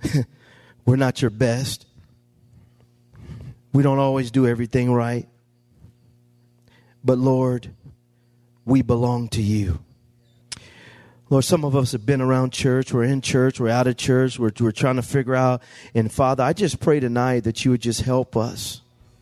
we're 0.85 0.95
not 0.95 1.21
your 1.21 1.29
best. 1.29 1.85
We 3.73 3.83
don't 3.83 3.99
always 3.99 4.31
do 4.31 4.47
everything 4.47 4.91
right. 4.91 5.27
But 7.03 7.17
Lord, 7.17 7.71
we 8.65 8.81
belong 8.81 9.29
to 9.29 9.41
you. 9.41 9.79
Lord, 11.29 11.45
some 11.45 11.63
of 11.63 11.77
us 11.77 11.93
have 11.93 12.05
been 12.05 12.19
around 12.19 12.51
church. 12.51 12.93
We're 12.93 13.05
in 13.05 13.21
church. 13.21 13.59
We're 13.59 13.69
out 13.69 13.87
of 13.87 13.95
church. 13.95 14.37
We're, 14.37 14.51
we're 14.59 14.71
trying 14.71 14.97
to 14.97 15.01
figure 15.01 15.33
out. 15.33 15.61
And 15.95 16.11
Father, 16.11 16.43
I 16.43 16.51
just 16.51 16.81
pray 16.81 16.99
tonight 16.99 17.45
that 17.45 17.63
you 17.63 17.71
would 17.71 17.81
just 17.81 18.01
help 18.01 18.35
us. 18.35 18.81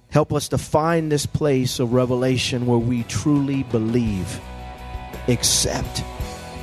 Help 0.10 0.34
us 0.34 0.48
to 0.50 0.58
find 0.58 1.12
this 1.12 1.28
place 1.28 1.80
of 1.80 1.94
revelation 1.94 2.66
where 2.66 2.80
we 2.80 3.04
truly 3.04 3.62
believe, 3.62 4.42
accept, 5.28 6.04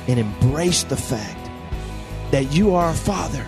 and 0.09 0.19
embrace 0.19 0.83
the 0.83 0.97
fact 0.97 1.49
that 2.31 2.51
you 2.51 2.75
are 2.75 2.87
our 2.87 2.93
Father. 2.93 3.47